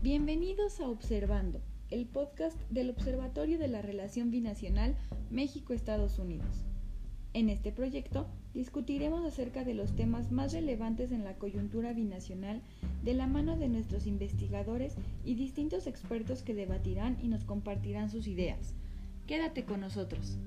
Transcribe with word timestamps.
Bienvenidos 0.00 0.78
a 0.78 0.88
Observando, 0.88 1.60
el 1.90 2.06
podcast 2.06 2.56
del 2.70 2.88
Observatorio 2.90 3.58
de 3.58 3.66
la 3.66 3.82
Relación 3.82 4.30
Binacional 4.30 4.96
México-Estados 5.28 6.20
Unidos. 6.20 6.64
En 7.34 7.48
este 7.48 7.72
proyecto 7.72 8.28
discutiremos 8.54 9.24
acerca 9.24 9.64
de 9.64 9.74
los 9.74 9.96
temas 9.96 10.30
más 10.30 10.52
relevantes 10.52 11.10
en 11.10 11.24
la 11.24 11.34
coyuntura 11.34 11.94
binacional 11.94 12.62
de 13.02 13.14
la 13.14 13.26
mano 13.26 13.56
de 13.56 13.68
nuestros 13.68 14.06
investigadores 14.06 14.94
y 15.24 15.34
distintos 15.34 15.88
expertos 15.88 16.42
que 16.42 16.54
debatirán 16.54 17.18
y 17.20 17.26
nos 17.26 17.42
compartirán 17.42 18.08
sus 18.08 18.28
ideas. 18.28 18.76
Quédate 19.26 19.64
con 19.64 19.80
nosotros. 19.80 20.38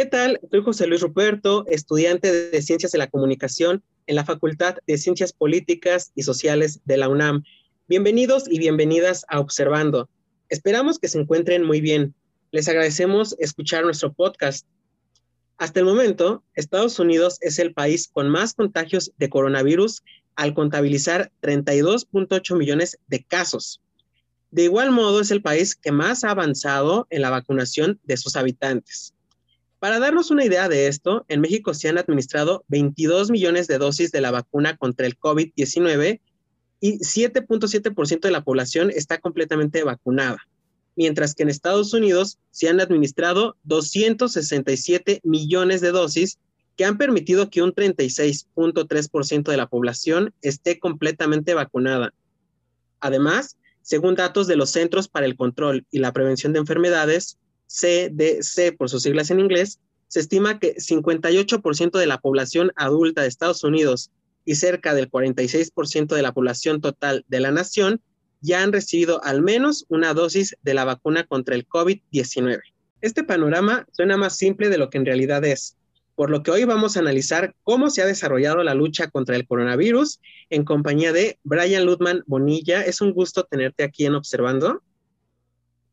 ¿Qué 0.00 0.06
tal? 0.06 0.40
Soy 0.50 0.62
José 0.62 0.86
Luis 0.86 1.02
Ruperto, 1.02 1.66
estudiante 1.66 2.32
de 2.32 2.62
Ciencias 2.62 2.90
de 2.90 2.96
la 2.96 3.10
Comunicación 3.10 3.82
en 4.06 4.16
la 4.16 4.24
Facultad 4.24 4.76
de 4.86 4.96
Ciencias 4.96 5.34
Políticas 5.34 6.10
y 6.14 6.22
Sociales 6.22 6.80
de 6.86 6.96
la 6.96 7.10
UNAM. 7.10 7.44
Bienvenidos 7.86 8.44
y 8.48 8.58
bienvenidas 8.58 9.26
a 9.28 9.40
Observando. 9.40 10.08
Esperamos 10.48 10.98
que 10.98 11.08
se 11.08 11.20
encuentren 11.20 11.64
muy 11.64 11.82
bien. 11.82 12.14
Les 12.50 12.66
agradecemos 12.66 13.36
escuchar 13.38 13.84
nuestro 13.84 14.14
podcast. 14.14 14.66
Hasta 15.58 15.80
el 15.80 15.84
momento, 15.84 16.44
Estados 16.54 16.98
Unidos 16.98 17.36
es 17.42 17.58
el 17.58 17.74
país 17.74 18.08
con 18.10 18.30
más 18.30 18.54
contagios 18.54 19.12
de 19.18 19.28
coronavirus 19.28 20.02
al 20.34 20.54
contabilizar 20.54 21.30
32.8 21.42 22.56
millones 22.56 22.98
de 23.08 23.22
casos. 23.22 23.82
De 24.50 24.64
igual 24.64 24.92
modo, 24.92 25.20
es 25.20 25.30
el 25.30 25.42
país 25.42 25.76
que 25.76 25.92
más 25.92 26.24
ha 26.24 26.30
avanzado 26.30 27.06
en 27.10 27.20
la 27.20 27.28
vacunación 27.28 28.00
de 28.04 28.16
sus 28.16 28.36
habitantes. 28.36 29.12
Para 29.80 29.98
darnos 29.98 30.30
una 30.30 30.44
idea 30.44 30.68
de 30.68 30.88
esto, 30.88 31.24
en 31.28 31.40
México 31.40 31.72
se 31.72 31.88
han 31.88 31.96
administrado 31.96 32.64
22 32.68 33.30
millones 33.30 33.66
de 33.66 33.78
dosis 33.78 34.12
de 34.12 34.20
la 34.20 34.30
vacuna 34.30 34.76
contra 34.76 35.06
el 35.06 35.18
COVID-19 35.18 36.20
y 36.80 36.98
7.7% 36.98 38.20
de 38.20 38.30
la 38.30 38.44
población 38.44 38.90
está 38.90 39.18
completamente 39.18 39.82
vacunada, 39.82 40.36
mientras 40.96 41.34
que 41.34 41.44
en 41.44 41.48
Estados 41.48 41.94
Unidos 41.94 42.38
se 42.50 42.68
han 42.68 42.78
administrado 42.78 43.56
267 43.64 45.20
millones 45.24 45.80
de 45.80 45.92
dosis 45.92 46.38
que 46.76 46.84
han 46.84 46.98
permitido 46.98 47.48
que 47.48 47.62
un 47.62 47.74
36.3% 47.74 49.50
de 49.50 49.56
la 49.56 49.66
población 49.66 50.34
esté 50.42 50.78
completamente 50.78 51.54
vacunada. 51.54 52.12
Además, 53.00 53.56
según 53.80 54.14
datos 54.14 54.46
de 54.46 54.56
los 54.56 54.70
Centros 54.70 55.08
para 55.08 55.24
el 55.24 55.36
Control 55.36 55.86
y 55.90 56.00
la 56.00 56.12
Prevención 56.12 56.52
de 56.52 56.58
Enfermedades, 56.58 57.38
CDC 57.70 58.76
por 58.76 58.90
sus 58.90 59.02
siglas 59.02 59.30
en 59.30 59.40
inglés, 59.40 59.78
se 60.08 60.20
estima 60.20 60.58
que 60.58 60.74
58% 60.74 61.96
de 61.96 62.06
la 62.06 62.20
población 62.20 62.72
adulta 62.74 63.22
de 63.22 63.28
Estados 63.28 63.62
Unidos 63.62 64.10
y 64.44 64.56
cerca 64.56 64.92
del 64.94 65.10
46% 65.10 66.14
de 66.14 66.22
la 66.22 66.32
población 66.32 66.80
total 66.80 67.24
de 67.28 67.40
la 67.40 67.52
nación 67.52 68.00
ya 68.40 68.62
han 68.62 68.72
recibido 68.72 69.22
al 69.22 69.42
menos 69.42 69.86
una 69.88 70.14
dosis 70.14 70.56
de 70.62 70.74
la 70.74 70.84
vacuna 70.84 71.24
contra 71.24 71.54
el 71.54 71.68
COVID-19. 71.68 72.60
Este 73.00 73.22
panorama 73.22 73.86
suena 73.92 74.16
más 74.16 74.36
simple 74.36 74.68
de 74.68 74.78
lo 74.78 74.90
que 74.90 74.98
en 74.98 75.06
realidad 75.06 75.44
es, 75.44 75.76
por 76.16 76.30
lo 76.30 76.42
que 76.42 76.50
hoy 76.50 76.64
vamos 76.64 76.96
a 76.96 77.00
analizar 77.00 77.54
cómo 77.62 77.88
se 77.88 78.02
ha 78.02 78.06
desarrollado 78.06 78.62
la 78.62 78.74
lucha 78.74 79.08
contra 79.08 79.36
el 79.36 79.46
coronavirus 79.46 80.20
en 80.50 80.64
compañía 80.64 81.12
de 81.12 81.38
Brian 81.44 81.84
Ludman 81.84 82.24
Bonilla. 82.26 82.82
Es 82.82 83.00
un 83.00 83.12
gusto 83.12 83.44
tenerte 83.44 83.84
aquí 83.84 84.06
en 84.06 84.14
Observando. 84.14 84.82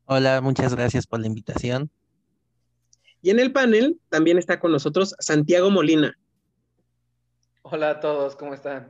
Hola, 0.09 0.39
muchas 0.39 0.73
gracias 0.73 1.05
por 1.05 1.19
la 1.19 1.27
invitación. 1.27 1.91
Y 3.21 3.29
en 3.29 3.39
el 3.39 3.51
panel 3.51 3.99
también 4.07 4.37
está 4.37 4.57
con 4.57 4.71
nosotros 4.71 5.13
Santiago 5.19 5.69
Molina. 5.69 6.17
Hola 7.61 7.89
a 7.89 7.99
todos, 7.99 8.37
¿cómo 8.37 8.53
están? 8.53 8.89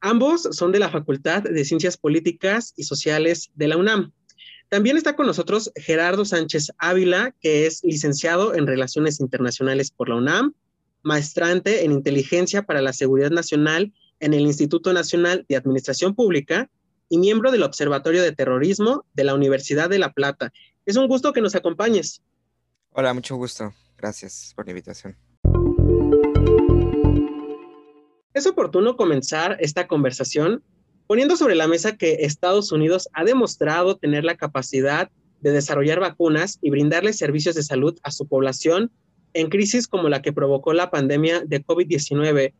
Ambos 0.00 0.48
son 0.52 0.72
de 0.72 0.78
la 0.78 0.88
Facultad 0.88 1.42
de 1.42 1.64
Ciencias 1.66 1.98
Políticas 1.98 2.72
y 2.78 2.84
Sociales 2.84 3.50
de 3.56 3.68
la 3.68 3.76
UNAM. 3.76 4.12
También 4.70 4.96
está 4.96 5.16
con 5.16 5.26
nosotros 5.26 5.70
Gerardo 5.76 6.24
Sánchez 6.24 6.72
Ávila, 6.78 7.34
que 7.42 7.66
es 7.66 7.84
licenciado 7.84 8.54
en 8.54 8.66
Relaciones 8.66 9.20
Internacionales 9.20 9.90
por 9.90 10.08
la 10.08 10.16
UNAM, 10.16 10.54
maestrante 11.02 11.84
en 11.84 11.92
Inteligencia 11.92 12.62
para 12.62 12.80
la 12.80 12.94
Seguridad 12.94 13.30
Nacional 13.30 13.92
en 14.20 14.32
el 14.32 14.46
Instituto 14.46 14.94
Nacional 14.94 15.44
de 15.46 15.56
Administración 15.56 16.14
Pública 16.14 16.70
y 17.14 17.18
miembro 17.18 17.52
del 17.52 17.62
Observatorio 17.62 18.24
de 18.24 18.32
Terrorismo 18.32 19.04
de 19.14 19.22
la 19.22 19.34
Universidad 19.34 19.88
de 19.88 20.00
La 20.00 20.12
Plata. 20.12 20.52
Es 20.84 20.96
un 20.96 21.06
gusto 21.06 21.32
que 21.32 21.40
nos 21.40 21.54
acompañes. 21.54 22.20
Hola, 22.90 23.14
mucho 23.14 23.36
gusto. 23.36 23.72
Gracias 23.96 24.52
por 24.56 24.66
la 24.66 24.72
invitación. 24.72 25.16
Es 28.32 28.48
oportuno 28.48 28.96
comenzar 28.96 29.58
esta 29.60 29.86
conversación 29.86 30.64
poniendo 31.06 31.36
sobre 31.36 31.54
la 31.54 31.68
mesa 31.68 31.96
que 31.96 32.24
Estados 32.24 32.72
Unidos 32.72 33.08
ha 33.12 33.22
demostrado 33.22 33.96
tener 33.96 34.24
la 34.24 34.36
capacidad 34.36 35.08
de 35.40 35.52
desarrollar 35.52 36.00
vacunas 36.00 36.58
y 36.62 36.70
brindarle 36.70 37.12
servicios 37.12 37.54
de 37.54 37.62
salud 37.62 37.96
a 38.02 38.10
su 38.10 38.26
población 38.26 38.90
en 39.34 39.50
crisis 39.50 39.86
como 39.86 40.08
la 40.08 40.20
que 40.20 40.32
provocó 40.32 40.72
la 40.72 40.90
pandemia 40.90 41.44
de 41.46 41.64
COVID-19. 41.64 42.54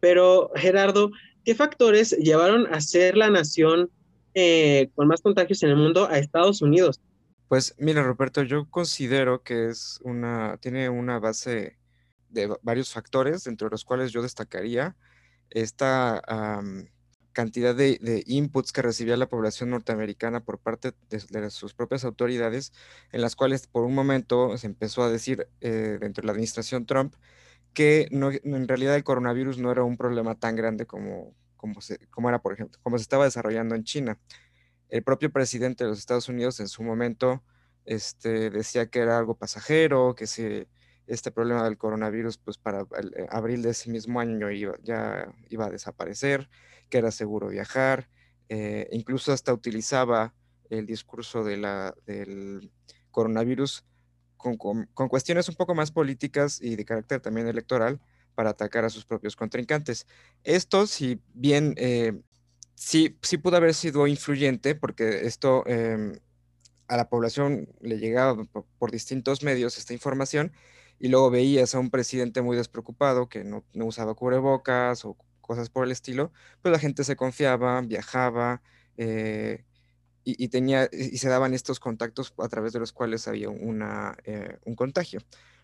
Pero, 0.00 0.50
Gerardo, 0.56 1.12
¿Qué 1.44 1.54
factores 1.54 2.12
llevaron 2.18 2.72
a 2.72 2.80
ser 2.80 3.16
la 3.16 3.30
nación 3.30 3.90
eh, 4.34 4.90
con 4.94 5.08
más 5.08 5.20
contagios 5.20 5.62
en 5.62 5.70
el 5.70 5.76
mundo 5.76 6.08
a 6.08 6.18
Estados 6.18 6.62
Unidos? 6.62 7.00
Pues 7.48 7.74
mira, 7.78 8.02
Roberto, 8.02 8.42
yo 8.42 8.68
considero 8.70 9.42
que 9.42 9.68
es 9.68 10.00
una, 10.02 10.56
tiene 10.60 10.88
una 10.88 11.18
base 11.18 11.76
de 12.30 12.48
varios 12.62 12.92
factores, 12.92 13.46
entre 13.46 13.68
los 13.68 13.84
cuales 13.84 14.10
yo 14.10 14.22
destacaría 14.22 14.96
esta 15.50 16.22
cantidad 17.32 17.74
de, 17.74 18.22
inputs 18.26 18.72
que 18.72 18.82
recibía 18.82 19.16
la 19.16 19.28
población 19.28 19.70
norteamericana 19.70 20.44
por 20.44 20.58
parte 20.58 20.92
de, 21.10 21.50
sus 21.50 21.74
propias 21.74 22.04
autoridades, 22.04 22.72
en 23.10 23.20
las 23.20 23.36
cuales 23.36 23.66
por 23.66 23.84
un 23.84 23.94
momento 23.94 24.56
se 24.58 24.66
empezó 24.66 25.02
a 25.02 25.10
decir 25.10 25.48
eh, 25.60 25.98
dentro 26.00 26.22
de 26.22 26.26
la 26.26 26.32
administración 26.32 26.86
Trump 26.86 27.14
que 27.74 28.08
no, 28.10 28.30
en 28.30 28.68
realidad 28.68 28.96
el 28.96 29.04
coronavirus 29.04 29.58
no 29.58 29.70
era 29.70 29.82
un 29.84 29.96
problema 29.96 30.34
tan 30.34 30.56
grande 30.56 30.86
como, 30.86 31.34
como, 31.56 31.80
se, 31.80 32.06
como 32.08 32.28
era, 32.28 32.40
por 32.40 32.52
ejemplo, 32.52 32.78
como 32.82 32.98
se 32.98 33.02
estaba 33.02 33.24
desarrollando 33.24 33.74
en 33.74 33.84
China. 33.84 34.18
El 34.88 35.02
propio 35.02 35.32
presidente 35.32 35.84
de 35.84 35.90
los 35.90 35.98
Estados 35.98 36.28
Unidos 36.28 36.60
en 36.60 36.68
su 36.68 36.82
momento 36.82 37.42
este, 37.84 38.50
decía 38.50 38.86
que 38.86 39.00
era 39.00 39.18
algo 39.18 39.36
pasajero, 39.36 40.14
que 40.14 40.26
si 40.26 40.66
este 41.06 41.30
problema 41.30 41.64
del 41.64 41.78
coronavirus, 41.78 42.38
pues 42.38 42.58
para 42.58 42.80
eh, 42.80 43.26
abril 43.30 43.62
de 43.62 43.70
ese 43.70 43.90
mismo 43.90 44.20
año 44.20 44.50
iba, 44.50 44.74
ya 44.82 45.32
iba 45.48 45.66
a 45.66 45.70
desaparecer, 45.70 46.48
que 46.88 46.98
era 46.98 47.10
seguro 47.10 47.48
viajar, 47.48 48.08
eh, 48.48 48.88
incluso 48.92 49.32
hasta 49.32 49.52
utilizaba 49.52 50.34
el 50.70 50.86
discurso 50.86 51.44
de 51.44 51.56
la, 51.56 51.94
del 52.06 52.70
coronavirus 53.10 53.84
con, 54.42 55.08
cuestiones 55.08 55.48
un 55.48 55.54
poco 55.54 55.74
más 55.74 55.90
políticas 55.90 56.60
y 56.60 56.76
de 56.76 56.84
carácter 56.84 57.20
también 57.20 57.46
electoral 57.46 58.00
para 58.34 58.50
atacar 58.50 58.84
a 58.84 58.90
sus 58.90 59.04
propios 59.04 59.36
contrincantes. 59.36 60.06
Esto, 60.42 60.86
si 60.86 61.20
bien 61.34 61.74
eh, 61.76 62.20
sí, 62.74 63.18
sí 63.22 63.38
pudo 63.38 63.56
haber 63.56 63.74
sido 63.74 64.06
influyente, 64.06 64.74
porque 64.74 65.26
esto 65.26 65.64
em, 65.66 66.18
a 66.88 66.96
la 66.96 67.08
población 67.08 67.68
le 67.80 67.98
llegaba 67.98 68.44
por, 68.78 68.90
distintos 68.90 69.42
medios 69.42 69.78
esta 69.78 69.92
información, 69.92 70.52
y 70.98 71.08
luego 71.08 71.30
veías 71.30 71.74
a 71.74 71.80
un 71.80 71.90
presidente 71.90 72.42
muy 72.42 72.56
despreocupado 72.56 73.28
que 73.28 73.44
no, 73.44 73.64
usaba 73.74 74.14
cubrebocas 74.14 75.04
o 75.04 75.16
cosas 75.40 75.68
por 75.68 75.84
el 75.84 75.90
estilo, 75.90 76.32
pues 76.62 76.72
la 76.72 76.78
gente 76.78 77.02
se 77.04 77.16
confiaba, 77.16 77.80
viajaba, 77.80 78.62
eh, 78.96 79.64
y, 80.24 80.48
tenía, 80.48 80.88
y 80.92 81.18
se 81.18 81.28
daban 81.28 81.54
estos 81.54 81.80
contactos 81.80 82.34
a 82.38 82.48
través 82.48 82.72
de 82.72 82.78
los 82.78 82.92
cuales 82.92 83.26
había 83.26 83.50
una, 83.50 84.16
eh, 84.24 84.58
un 84.64 84.76
contagio. 84.76 85.20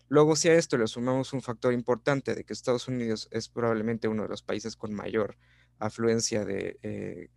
Luego, 0.09 0.35
si 0.35 0.49
a 0.49 0.55
esto 0.55 0.77
le 0.77 0.87
sumamos 0.87 1.33
un 1.33 1.41
factor 1.41 1.73
importante 1.73 2.35
de 2.35 2.43
que 2.43 2.53
Estados 2.53 2.87
Unidos 2.87 3.27
es 3.31 3.47
probablemente 3.47 4.07
uno 4.07 4.23
de 4.23 4.29
los 4.29 4.41
países 4.41 4.75
con 4.75 4.93
mayor 4.93 5.37
afluencia 5.77 6.45
de, 6.45 6.79
eh, 6.83 7.29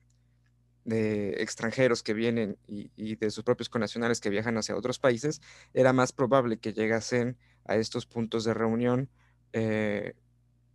de 0.85 1.43
extranjeros 1.43 2.02
que 2.02 2.14
vienen 2.14 2.58
y, 2.67 3.17
de 3.17 3.31
sus 3.31 3.44
propios 3.44 3.69
connacionales 3.69 4.20
que 4.20 4.31
viajan 4.31 4.56
hacia 4.56 4.76
otros 4.76 4.99
países, 4.99 5.41
era 5.75 5.93
más 5.93 6.12
probable 6.12 6.58
que 6.58 6.73
llegasen 6.73 7.38
a 7.64 7.76
estos 7.76 8.06
puntos 8.06 8.44
de 8.44 8.55
reunión, 8.55 9.08
eh, 9.52 10.14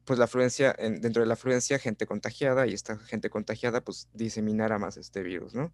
pues 0.05 0.19
la 0.19 0.25
afluencia, 0.25 0.73
dentro 0.79 1.21
de 1.21 1.27
la 1.27 1.33
afluencia, 1.33 1.79
gente 1.79 2.05
contagiada 2.05 2.67
y 2.67 2.73
esta 2.73 2.97
gente 2.97 3.29
contagiada 3.29 3.81
pues 3.81 4.07
diseminara 4.13 4.79
más 4.79 4.95
este 4.95 5.21
virus, 5.23 5.53
¿no? 5.53 5.73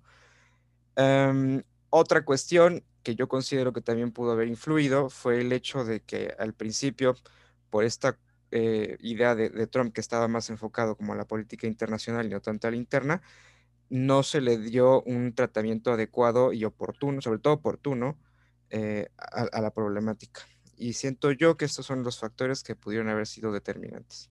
Em, 0.95 1.63
otra 1.89 2.23
cuestión 2.25 2.83
que 3.03 3.15
yo 3.15 3.27
considero 3.27 3.73
que 3.73 3.81
también 3.81 4.11
pudo 4.11 4.31
haber 4.31 4.47
influido 4.47 5.09
fue 5.09 5.41
el 5.41 5.51
hecho 5.51 5.83
de 5.83 6.01
que 6.01 6.33
al 6.39 6.53
principio, 6.53 7.15
por 7.69 7.83
esta 7.83 8.17
eh, 8.51 8.97
idea 9.01 9.35
de, 9.35 9.67
Trump 9.67 9.93
que 9.93 10.01
estaba 10.01 10.27
más 10.27 10.49
enfocado 10.49 10.95
como 10.95 11.13
a 11.13 11.15
la 11.15 11.25
política 11.25 11.67
internacional 11.67 12.25
y 12.27 12.29
no 12.29 12.41
tanto 12.41 12.67
a 12.67 12.71
la 12.71 12.77
interna, 12.77 13.21
no 13.89 14.23
se 14.23 14.41
le 14.41 14.57
dio 14.57 15.01
un 15.03 15.33
tratamiento 15.35 15.91
adecuado 15.93 16.53
y 16.53 16.65
oportuno, 16.65 17.21
sobre 17.21 17.39
todo 17.39 17.55
oportuno, 17.55 18.19
eh, 18.69 19.09
a, 19.17 19.61
la 19.61 19.71
problemática. 19.71 20.41
y 20.77 20.93
siento 20.93 21.31
yo 21.31 21.57
que 21.57 21.65
estos 21.65 21.85
son 21.85 22.03
los 22.03 22.19
factores 22.19 22.63
que 22.63 22.75
pudieron 22.75 23.09
haber 23.09 23.27
sido 23.27 23.51
determinantes. 23.51 24.31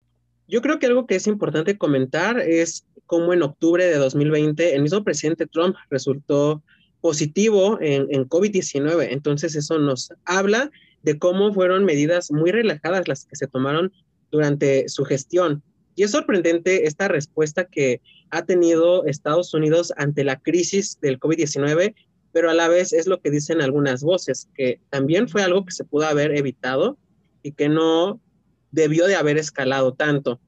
Yo 0.50 0.62
creo 0.62 0.81
que 0.81 0.87
algo 0.87 1.06
que 1.06 1.14
es 1.14 1.29
importante 1.29 1.79
comentar 1.79 2.41
es 2.41 2.85
cómo 3.06 3.32
en 3.32 3.43
octubre 3.43 3.85
de 3.85 3.97
2020 3.97 4.75
el 4.75 4.82
mismo 4.82 5.05
presidente 5.05 5.47
Trump 5.47 5.76
resultó 5.91 6.62
positivo 7.00 7.79
en, 7.81 8.08
en 8.11 8.29
COVID-19. 8.29 9.08
Entonces 9.11 9.55
eso 9.55 9.79
nos 9.79 10.12
habla 10.25 10.70
de 11.02 11.19
cómo 11.19 11.52
fueron 11.55 11.85
medidas 11.85 12.32
muy 12.32 12.50
relajadas 12.50 13.06
las 13.06 13.25
que 13.25 13.37
se 13.37 13.47
tomaron 13.47 13.93
durante 14.32 14.88
su 14.88 15.05
gestión. 15.05 15.62
Y 15.94 16.02
es 16.02 16.11
sorprendente 16.11 16.87
esta 16.87 17.06
respuesta 17.06 17.64
que 17.64 18.00
ha 18.31 18.44
tenido 18.44 19.05
Estados 19.05 19.55
Unidos 19.55 19.93
ante 19.96 20.25
la 20.25 20.41
crisis 20.41 20.99
del 21.00 21.20
COVID-19, 21.20 21.94
pero 22.32 22.50
a 22.50 22.55
la 22.55 22.69
vez 22.69 22.93
es 22.93 23.06
lo 23.06 23.20
que 23.20 23.31
dicen 23.31 23.61
algunas 23.61 24.03
voces, 24.03 24.49
que 24.55 24.81
también 24.91 25.29
fue 25.29 25.43
algo 25.43 25.64
que 25.64 25.73
se 25.73 25.85
pudo 25.85 26.06
haber 26.06 26.37
evitado 26.37 26.99
y 27.43 27.53
que 27.53 27.69
no 27.69 28.20
debió 28.70 29.06
de 29.06 29.17
haber 29.17 29.38
escalado 29.38 29.94
tanto. 29.94 30.40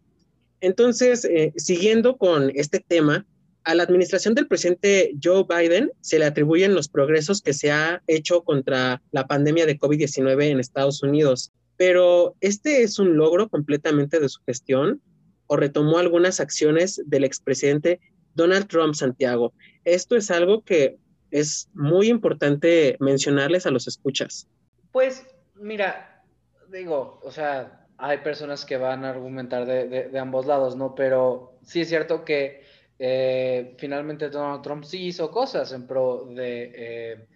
Entonces, 0.61 1.25
eh, 1.25 1.53
siguiendo 1.57 2.17
con 2.17 2.51
este 2.55 2.81
tema, 2.81 3.27
a 3.65 3.75
la 3.75 3.85
administración 3.85 4.35
del 4.35 4.49
presidente 4.49 5.15
Joe 5.23 5.45
Biden 5.49 5.93
se 6.01 6.19
le 6.19 6.25
atribuyen 6.25 6.75
los 6.75 6.89
progresos 6.89 7.41
que 7.43 7.53
se 7.53 7.71
ha 7.71 8.03
hecho 8.07 8.43
contra 8.43 9.03
la 9.13 9.27
pandemia 9.27 9.67
de 9.67 9.79
COVID-19 9.79 10.51
en 10.51 10.61
Estados 10.61 11.03
Unidos. 11.03 11.53
Pero 11.77 12.35
este 12.41 12.83
es 12.83 12.99
un 12.99 13.17
logro 13.17 13.49
completamente 13.49 14.21
de 14.21 14.29
su 14.29 14.41
gestión 14.47 15.01
o 15.47 15.57
retomó 15.57 15.99
algunas 15.99 16.41
acciones 16.41 17.01
del 17.07 17.25
expresidente 17.25 18.01
Donald 18.35 18.67
Trump 18.69 18.95
Santiago. 18.95 19.53
Esto 19.85 20.17
es 20.17 20.31
algo 20.31 20.63
que 20.63 20.99
es 21.31 21.69
muy 21.75 22.09
importante 22.09 22.97
mencionarles 23.01 23.67
a 23.67 23.71
los 23.71 23.87
escuchas. 23.87 24.49
Pues 24.93 25.25
mira, 25.55 26.25
digo, 26.71 27.21
o 27.23 27.31
sea, 27.31 27.82
hay 28.03 28.19
personas 28.19 28.65
que 28.65 28.77
van 28.77 29.05
a 29.05 29.11
argumentar 29.11 29.65
de, 29.65 30.19
ambos 30.19 30.45
lados, 30.45 30.75
¿no? 30.75 30.93
Pero 30.93 31.55
sí 31.63 31.83
es 31.83 31.89
cierto 31.89 32.25
que 32.25 32.65
eh, 32.99 33.77
finalmente 33.79 34.29
Donald 34.29 34.61
Trump 34.61 34.83
sí 34.83 35.07
hizo 35.07 35.31
cosas 35.31 35.73
en 35.73 35.87
pro 35.87 36.25
de, 36.25 36.73
eh, 36.75 37.27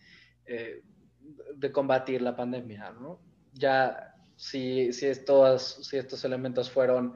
eh, 0.46 0.82
combatir 1.70 2.20
la 2.20 2.34
pandemia, 2.34 2.90
¿no? 3.00 3.20
Ya 3.52 4.16
si, 4.34 4.92
si, 4.92 5.14
si 5.14 5.96
estos 5.96 6.24
elementos 6.24 6.69
fueron 6.69 7.14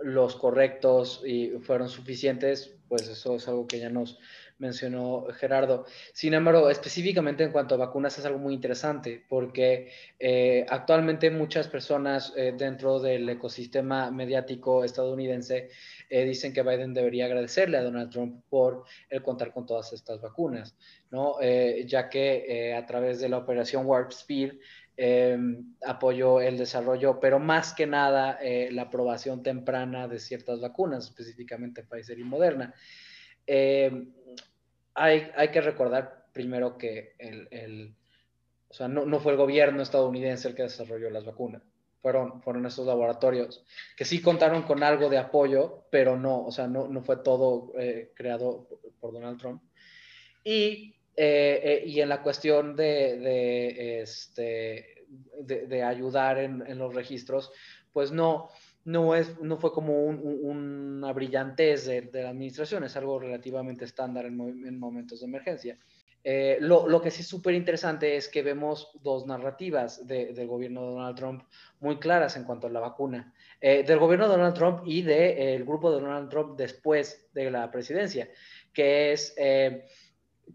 los 0.00 0.34
correctos 0.34 1.22
y 1.24 1.50
fueron 1.60 1.88
suficientes, 1.88 2.74
pues 2.88 3.06
eso 3.06 3.36
es 3.36 3.46
algo 3.46 3.68
que 3.68 3.78
ya 3.78 3.88
nos 3.88 4.18
mencionó 4.58 5.26
Gerardo. 5.32 5.86
Sin 6.12 6.34
embargo, 6.34 6.68
específicamente 6.70 7.44
en 7.44 7.52
cuanto 7.52 7.74
a 7.74 7.78
vacunas 7.78 8.18
es 8.18 8.24
algo 8.24 8.38
muy 8.38 8.54
interesante 8.54 9.24
porque 9.28 9.90
eh, 10.18 10.66
actualmente 10.68 11.30
muchas 11.30 11.68
personas 11.68 12.32
eh, 12.36 12.54
dentro 12.56 13.00
del 13.00 13.28
ecosistema 13.28 14.10
mediático 14.10 14.84
estadounidense 14.84 15.70
eh, 16.10 16.24
dicen 16.24 16.52
que 16.52 16.62
Biden 16.62 16.94
debería 16.94 17.26
agradecerle 17.26 17.78
a 17.78 17.82
Donald 17.82 18.10
Trump 18.10 18.42
por 18.48 18.84
el 19.08 19.22
contar 19.22 19.52
con 19.52 19.66
todas 19.66 19.92
estas 19.92 20.20
vacunas, 20.20 20.76
¿no? 21.10 21.36
ya 21.40 22.08
que 22.08 22.74
a 22.74 22.84
través 22.86 23.20
de 23.20 23.28
la 23.28 23.38
operación 23.38 23.86
Warp 23.86 24.10
Speed 24.10 24.54
em, 24.96 25.74
apoyó 25.86 26.40
el 26.40 26.58
desarrollo, 26.58 27.20
pero 27.20 27.38
más 27.38 27.72
que 27.74 27.86
nada 27.86 28.38
la 28.70 28.82
aprobación 28.82 29.42
temprana 29.42 30.08
de 30.08 30.18
ciertas 30.18 30.60
vacunas, 30.60 31.04
específicamente 31.04 31.84
Pfizer 31.84 32.18
y 32.18 32.24
Moderna. 32.24 32.74
Em, 33.50 34.12
hay, 34.98 35.48
que 35.52 35.60
recordar 35.60 36.26
primero 36.32 36.76
que 36.76 37.14
el, 37.18 37.94
o 38.68 38.74
sea, 38.74 38.88
no, 38.88 39.20
fue 39.20 39.32
el 39.32 39.38
gobierno 39.38 39.82
estadounidense 39.82 40.48
el 40.48 40.54
que 40.54 40.62
desarrolló 40.62 41.10
las 41.10 41.24
vacunas. 41.24 41.62
Fueron, 42.02 42.40
fueron 42.42 42.64
esos 42.64 42.86
laboratorios 42.86 43.64
que 43.96 44.04
sí 44.04 44.22
contaron 44.22 44.62
con 44.62 44.82
algo 44.82 45.08
de 45.08 45.18
apoyo, 45.18 45.84
pero 45.90 46.16
no, 46.16 46.44
o 46.44 46.52
sea, 46.52 46.68
no, 46.68 47.02
fue 47.02 47.16
todo 47.16 47.72
eh, 47.78 48.12
creado 48.14 48.68
por, 49.00 49.12
Donald 49.12 49.40
Trump. 49.40 49.62
Y, 50.44 50.94
eh, 51.16 51.82
eh, 51.84 52.00
en 52.00 52.08
la 52.08 52.22
cuestión 52.22 52.76
de, 52.76 54.00
este, 54.00 55.04
de, 55.40 55.82
ayudar 55.82 56.38
en, 56.38 56.78
los 56.78 56.94
registros, 56.94 57.50
pues 57.92 58.12
no, 58.12 58.50
no, 58.84 59.14
es, 59.14 59.38
no 59.40 59.58
fue 59.58 59.72
como 59.72 60.04
una 60.04 61.12
brillantez 61.12 61.86
de, 61.86 62.10
la 62.12 62.30
administración, 62.30 62.84
es 62.84 62.96
algo 62.96 63.18
relativamente 63.18 63.84
estándar 63.84 64.26
en, 64.26 64.78
momentos 64.78 65.20
de 65.20 65.26
emergencia. 65.26 65.78
Eh, 66.24 66.58
lo, 66.60 67.00
que 67.00 67.10
sí 67.10 67.22
es 67.22 67.28
súper 67.28 67.54
interesante 67.54 68.16
es 68.16 68.28
que 68.28 68.42
vemos 68.42 68.90
dos 69.02 69.26
narrativas 69.26 70.06
del 70.06 70.46
gobierno 70.46 70.82
de 70.82 70.88
Donald 70.88 71.16
Trump 71.16 71.42
muy 71.80 71.98
claras 71.98 72.36
en 72.36 72.44
cuanto 72.44 72.66
a 72.66 72.70
la 72.70 72.80
vacuna, 72.80 73.32
eh, 73.60 73.84
del 73.84 73.98
gobierno 73.98 74.26
de 74.26 74.36
Donald 74.36 74.54
Trump 74.54 74.82
y 74.84 75.02
del 75.02 75.58
de, 75.58 75.64
grupo 75.64 75.90
de 75.90 76.00
Donald 76.00 76.28
Trump 76.28 76.56
después 76.56 77.28
de 77.32 77.50
la 77.50 77.70
presidencia, 77.70 78.28
que 78.72 79.12
es 79.12 79.34
eh, 79.36 79.86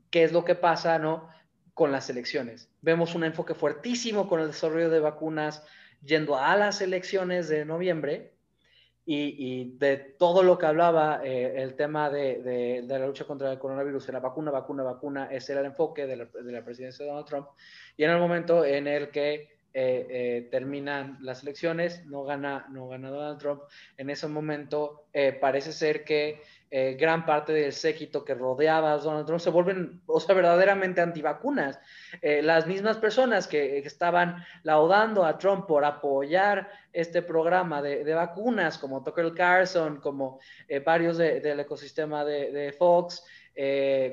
qué 0.10 0.24
es 0.24 0.32
lo 0.32 0.44
que 0.44 0.56
pasa 0.56 1.00
¿no? 1.00 1.30
con 1.74 1.92
las 1.92 2.10
elecciones. 2.10 2.70
Vemos 2.82 3.16
un 3.16 3.24
enfoque 3.24 3.54
fuertísimo 3.54 4.28
con 4.28 4.40
el 4.40 4.48
desarrollo 4.48 4.90
de 4.90 5.00
vacunas 5.00 5.64
yendo 6.06 6.38
a 6.38 6.56
las 6.58 6.82
elecciones 6.82 7.48
de 7.48 7.66
noviembre 7.66 8.34
y, 9.06 9.78
de 9.78 9.98
todo 9.98 10.44
lo 10.44 10.58
que 10.58 10.66
hablaba 10.66 11.22
eh, 11.26 11.62
el 11.62 11.76
tema 11.76 12.10
de, 12.10 12.84
la 12.88 13.06
lucha 13.06 13.26
contra 13.26 13.52
el 13.52 13.60
coronavirus, 13.60 14.10
la 14.10 14.20
vacuna, 14.20 14.52
vacuna, 14.52 14.84
vacuna, 14.84 15.28
ese 15.30 15.52
era 15.52 15.62
el 15.62 15.68
enfoque 15.68 16.08
de 16.08 16.16
la, 16.18 16.64
presidencia 16.64 17.04
de 17.04 17.10
Donald 17.10 17.28
Trump. 17.28 17.48
Y 17.98 18.04
en 18.04 18.12
el 18.12 18.20
momento 18.20 18.64
en 18.64 18.88
el 18.88 19.10
que 19.10 19.34
eh, 19.34 20.08
eh, 20.10 20.48
terminan 20.52 21.18
las 21.22 21.44
elecciones, 21.44 22.06
no 22.06 22.24
gana, 22.24 22.66
no 22.70 22.88
gana 22.88 23.10
Donald 23.10 23.40
Trump, 23.40 23.64
en 23.98 24.10
ese 24.10 24.28
momento 24.28 25.08
parece 25.42 25.74
ser 25.74 26.06
que 26.06 26.42
eh, 26.76 26.96
gran 26.96 27.24
parte 27.24 27.54
del 27.54 27.72
séquito 27.72 28.26
que 28.26 28.34
rodeaba 28.34 28.94
a 28.94 28.98
Donald 28.98 29.28
Trump 29.28 29.40
se 29.40 29.52
vuelven, 29.52 30.02
o 30.08 30.20
sea, 30.20 30.34
verdaderamente 30.34 31.02
antivacunas. 31.02 31.80
Eh, 32.20 32.42
las 32.42 32.66
mismas 32.66 32.98
personas 32.98 33.46
que, 33.46 33.78
estaban 33.78 34.44
laudando 34.64 35.24
a 35.24 35.38
Trump 35.38 35.68
por 35.68 35.86
apoyar 35.86 36.72
este 36.92 37.22
programa 37.22 37.84
de, 37.84 38.12
vacunas, 38.16 38.80
como 38.80 39.04
Tucker 39.04 39.36
Carlson, 39.36 39.98
como 39.98 40.40
eh, 40.68 40.80
varios 40.80 41.20
del 41.20 41.60
ecosistema 41.60 42.26
de, 42.26 42.74
Fox, 42.76 43.24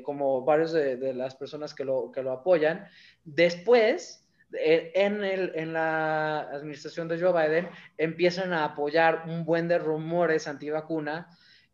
como 0.05 0.45
varios 0.45 0.73
de, 0.73 1.15
las 1.15 1.35
personas 1.37 1.73
que 1.73 1.87
lo, 1.87 2.13
que 2.13 2.23
lo 2.23 2.31
apoyan, 2.31 2.87
después 3.25 4.29
en, 4.53 5.25
el, 5.25 5.53
en, 5.55 5.73
la 5.73 6.41
administración 6.41 7.09
de 7.09 7.19
Joe 7.19 7.33
Biden 7.33 7.71
empiezan 7.97 8.53
a 8.53 8.65
apoyar 8.65 9.25
un 9.29 9.47
buen 9.47 9.67
de 9.67 9.79
rumores 9.79 10.47
antivacuna 10.47 11.27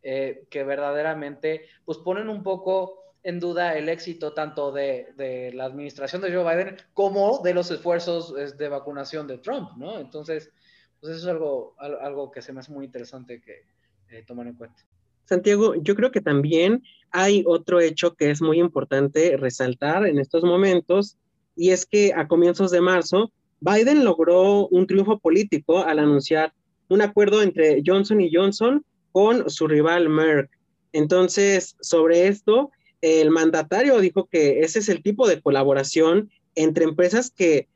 eh, 0.03 0.47
que 0.51 0.65
verdaderamente 0.65 1.67
pues 1.85 1.99
ponen 1.99 2.29
un 2.29 2.43
poco 2.43 3.03
en 3.23 3.41
duda 3.41 3.77
el 3.77 3.89
éxito 3.89 4.35
tanto 4.35 4.71
de, 4.71 5.09
de, 5.17 5.53
la 5.53 5.65
administración 5.65 6.23
de 6.23 6.33
Joe 6.33 6.45
Biden 6.45 6.77
como 6.95 7.41
de 7.43 7.55
los 7.55 7.71
esfuerzos 7.73 8.33
de 8.57 8.69
vacunación 8.69 9.27
de 9.27 9.39
Trump, 9.39 9.71
¿no? 9.77 9.99
Entonces, 9.99 10.53
pues 11.01 11.17
eso 11.17 11.27
es 11.27 11.33
algo, 11.33 11.75
algo 11.79 12.31
que 12.31 12.41
se 12.41 12.53
me 12.53 12.61
hace 12.61 12.73
muy 12.73 12.85
interesante 12.85 13.41
que 13.41 13.65
eh, 14.11 14.23
tomar 14.27 14.47
en 14.47 14.55
cuenta. 14.55 14.77
Santiago, 15.25 15.75
yo 15.75 15.97
creo 15.97 16.13
que 16.13 16.21
también 16.21 16.85
hay 17.11 17.43
otro 17.47 17.81
hecho 17.81 18.15
que 18.15 18.31
es 18.31 18.41
muy 18.41 18.61
importante 18.61 19.37
resaltar 19.37 20.07
en 20.07 20.21
estos 20.21 20.45
momentos, 20.45 21.17
y 21.57 21.71
es 21.71 21.85
que 21.85 22.13
a 22.15 22.29
comienzos 22.29 22.71
de 22.71 22.81
marzo, 22.81 23.33
Biden 23.61 24.05
logró 24.05 24.69
un 24.69 24.87
triunfo 24.87 25.19
político 25.19 25.79
al 25.79 25.99
anunciar 25.99 26.53
un 26.89 27.03
acuerdo 27.03 27.43
entre 27.43 27.83
Johnson 27.85 28.21
y 28.21 28.31
Johnson 28.33 28.85
con 29.17 29.49
su 29.49 29.67
rival 29.67 30.11
Merck. 30.11 30.51
Entonces, 30.93 31.75
sobre 31.81 32.27
esto, 32.27 32.71
el 33.01 33.31
mandatario 33.31 33.99
dijo 33.99 34.29
que 34.31 34.61
ese 34.61 34.81
es 34.81 34.91
el 34.91 35.03
tipo 35.03 35.27
de 35.27 35.41
colaboración 35.41 36.31
entre 36.55 36.85
empresas 36.85 37.31
que 37.31 37.67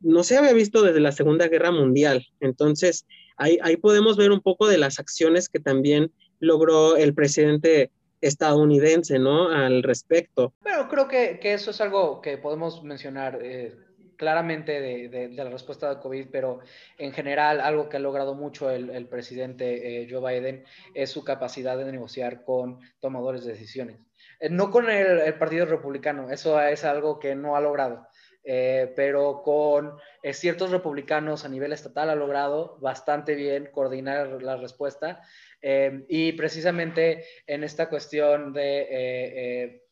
no 0.00 0.24
se 0.24 0.36
había 0.36 0.52
visto 0.52 0.82
desde 0.82 1.00
la 1.00 1.12
Segunda 1.12 1.48
Guerra 1.48 1.70
Mundial. 1.70 2.26
Entonces, 2.40 3.06
ahí, 3.38 3.58
ahí 3.62 3.78
podemos 3.78 4.18
ver 4.18 4.30
un 4.30 4.42
poco 4.42 4.68
de 4.68 4.76
las 4.76 4.98
acciones 4.98 5.48
que 5.48 5.58
también 5.58 6.12
logró 6.38 6.98
el 6.98 7.14
presidente 7.14 7.90
estadounidense, 8.20 9.18
¿no? 9.18 9.48
Al 9.48 9.82
respecto. 9.82 10.52
Pero 10.62 10.86
creo 10.90 11.08
que, 11.08 11.40
eso 11.42 11.70
es 11.70 11.80
algo 11.80 12.20
que 12.20 12.36
podemos 12.36 12.82
mencionar 12.82 13.38
eh, 13.42 13.74
claramente 14.20 14.82
de, 15.08 15.30
la 15.32 15.48
respuesta 15.48 15.88
del 15.88 15.98
COVID, 15.98 16.26
pero 16.30 16.60
en 16.98 17.10
general 17.10 17.58
algo 17.58 17.88
que 17.88 17.96
ha 17.96 18.00
logrado 18.00 18.34
mucho 18.34 18.68
el, 18.70 19.08
presidente 19.08 20.02
eh, 20.02 20.08
Joe 20.10 20.20
Biden 20.20 20.62
es 20.92 21.08
su 21.08 21.24
capacidad 21.24 21.78
de 21.78 21.90
negociar 21.90 22.44
con 22.44 22.80
tomadores 23.00 23.44
de 23.44 23.52
decisiones. 23.52 23.96
Eh, 24.38 24.50
no 24.50 24.70
con 24.70 24.90
el, 24.90 25.32
Partido 25.38 25.64
Republicano, 25.64 26.30
eso 26.30 26.60
es 26.60 26.84
algo 26.84 27.18
que 27.18 27.34
no 27.34 27.56
ha 27.56 27.62
logrado. 27.62 28.08
Eh, 28.44 28.92
pero 28.94 29.40
con 29.42 29.96
ciertos 30.34 30.70
republicanos 30.70 31.46
a 31.46 31.48
nivel 31.48 31.72
estatal 31.72 32.10
ha 32.10 32.14
logrado 32.14 32.76
bastante 32.78 33.34
bien 33.34 33.70
coordinar 33.72 34.42
la 34.42 34.56
respuesta 34.56 35.22
y 36.08 36.32
precisamente 36.32 37.24
en 37.46 37.64
esta 37.64 37.90
cuestión 37.90 38.54
de 38.54 39.82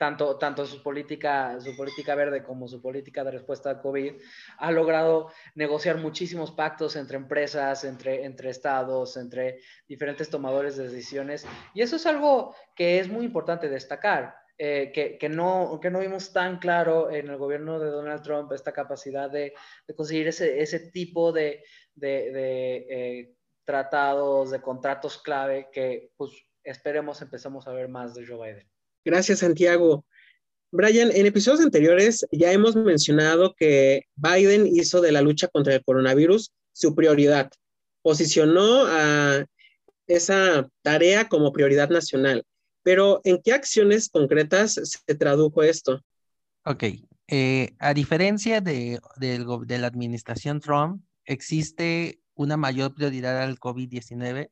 tanto, 0.00 0.38
tanto 0.38 0.64
su, 0.64 0.82
política, 0.82 1.60
su 1.60 1.76
política 1.76 2.14
verde 2.14 2.42
como 2.42 2.66
su 2.66 2.80
política 2.80 3.22
de 3.22 3.32
respuesta 3.32 3.68
al 3.68 3.82
COVID, 3.82 4.14
ha 4.56 4.70
logrado 4.70 5.30
negociar 5.54 5.98
muchísimos 5.98 6.52
pactos 6.52 6.96
entre 6.96 7.18
empresas, 7.18 7.84
entre, 7.84 8.24
entre 8.24 8.48
estados, 8.48 9.18
entre 9.18 9.60
diferentes 9.86 10.30
tomadores 10.30 10.78
de 10.78 10.84
decisiones. 10.84 11.46
Y 11.74 11.82
eso 11.82 11.96
es 11.96 12.06
algo 12.06 12.56
que 12.74 12.98
es 12.98 13.10
muy 13.10 13.26
importante 13.26 13.68
destacar. 13.68 14.36
Eh, 14.56 14.90
que, 14.94 15.18
que, 15.18 15.28
no, 15.28 15.78
que 15.82 15.90
no 15.90 16.00
vimos 16.00 16.32
tan 16.32 16.58
claro 16.58 17.10
en 17.10 17.28
el 17.28 17.36
gobierno 17.36 17.78
de 17.78 17.90
Donald 17.90 18.22
Trump 18.22 18.52
esta 18.52 18.72
capacidad 18.72 19.30
de, 19.30 19.54
de 19.86 19.94
conseguir 19.94 20.28
ese, 20.28 20.62
ese 20.62 20.90
tipo 20.90 21.32
de, 21.32 21.62
de, 21.94 22.30
de 22.30 22.76
eh, 22.88 23.34
tratados, 23.64 24.50
de 24.50 24.62
contratos 24.62 25.18
clave 25.22 25.68
que 25.72 26.12
pues 26.16 26.30
esperemos 26.62 27.20
empezamos 27.22 27.66
a 27.66 27.72
ver 27.72 27.88
más 27.88 28.14
de 28.14 28.26
Joe 28.26 28.52
Biden. 28.52 28.69
Gracias, 29.04 29.40
Santiago. 29.40 30.04
Brian, 30.72 31.10
en 31.12 31.26
episodios 31.26 31.60
anteriores 31.60 32.24
ya 32.30 32.52
hemos 32.52 32.76
mencionado 32.76 33.54
que 33.56 34.04
Biden 34.14 34.66
hizo 34.66 35.00
de 35.00 35.10
la 35.12 35.22
lucha 35.22 35.48
contra 35.48 35.74
el 35.74 35.84
coronavirus 35.84 36.52
su 36.72 36.94
prioridad. 36.94 37.50
Posicionó 38.02 38.86
a 38.86 39.44
esa 40.06 40.68
tarea 40.82 41.28
como 41.28 41.52
prioridad 41.52 41.90
nacional. 41.90 42.44
Pero, 42.82 43.20
¿en 43.24 43.40
qué 43.42 43.52
acciones 43.52 44.08
concretas 44.08 44.74
se 44.74 45.14
tradujo 45.14 45.62
esto? 45.62 46.00
Ok. 46.64 46.84
Eh, 47.28 47.74
a 47.78 47.94
diferencia 47.94 48.60
de, 48.60 48.98
de 49.18 49.78
la 49.78 49.86
administración 49.86 50.60
Trump, 50.60 51.02
existe 51.24 52.20
una 52.34 52.56
mayor 52.56 52.94
prioridad 52.94 53.42
al 53.42 53.58
COVID-19, 53.58 54.50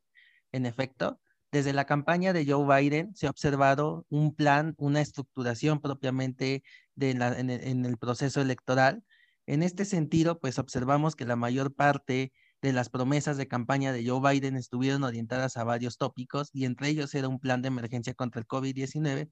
en 0.52 0.66
efecto, 0.66 1.18
desde 1.50 1.72
la 1.72 1.86
campaña 1.86 2.32
de 2.32 2.44
Joe 2.46 2.66
Biden 2.66 3.14
se 3.14 3.26
ha 3.26 3.30
observado 3.30 4.04
un 4.10 4.34
plan, 4.34 4.74
una 4.76 5.00
estructuración 5.00 5.80
propiamente 5.80 6.62
en, 6.98 7.50
el, 7.86 7.96
proceso 7.96 8.40
electoral. 8.40 9.02
En 9.46 9.62
este 9.62 9.84
sentido, 9.84 10.38
pues 10.40 10.58
observamos 10.58 11.16
que 11.16 11.24
la 11.24 11.36
mayor 11.36 11.74
parte 11.74 12.32
de 12.60 12.72
las 12.72 12.90
promesas 12.90 13.36
de 13.36 13.48
campaña 13.48 13.92
de 13.92 14.06
Joe 14.06 14.20
Biden 14.20 14.56
estuvieron 14.56 15.04
orientadas 15.04 15.56
a 15.56 15.64
varios 15.64 15.96
tópicos 15.96 16.50
y 16.52 16.64
entre 16.64 16.88
ellos 16.88 17.14
era 17.14 17.28
un 17.28 17.38
plan 17.38 17.62
de 17.62 17.68
emergencia 17.68 18.14
contra 18.14 18.40
el 18.40 18.46
COVID-19 18.46 19.30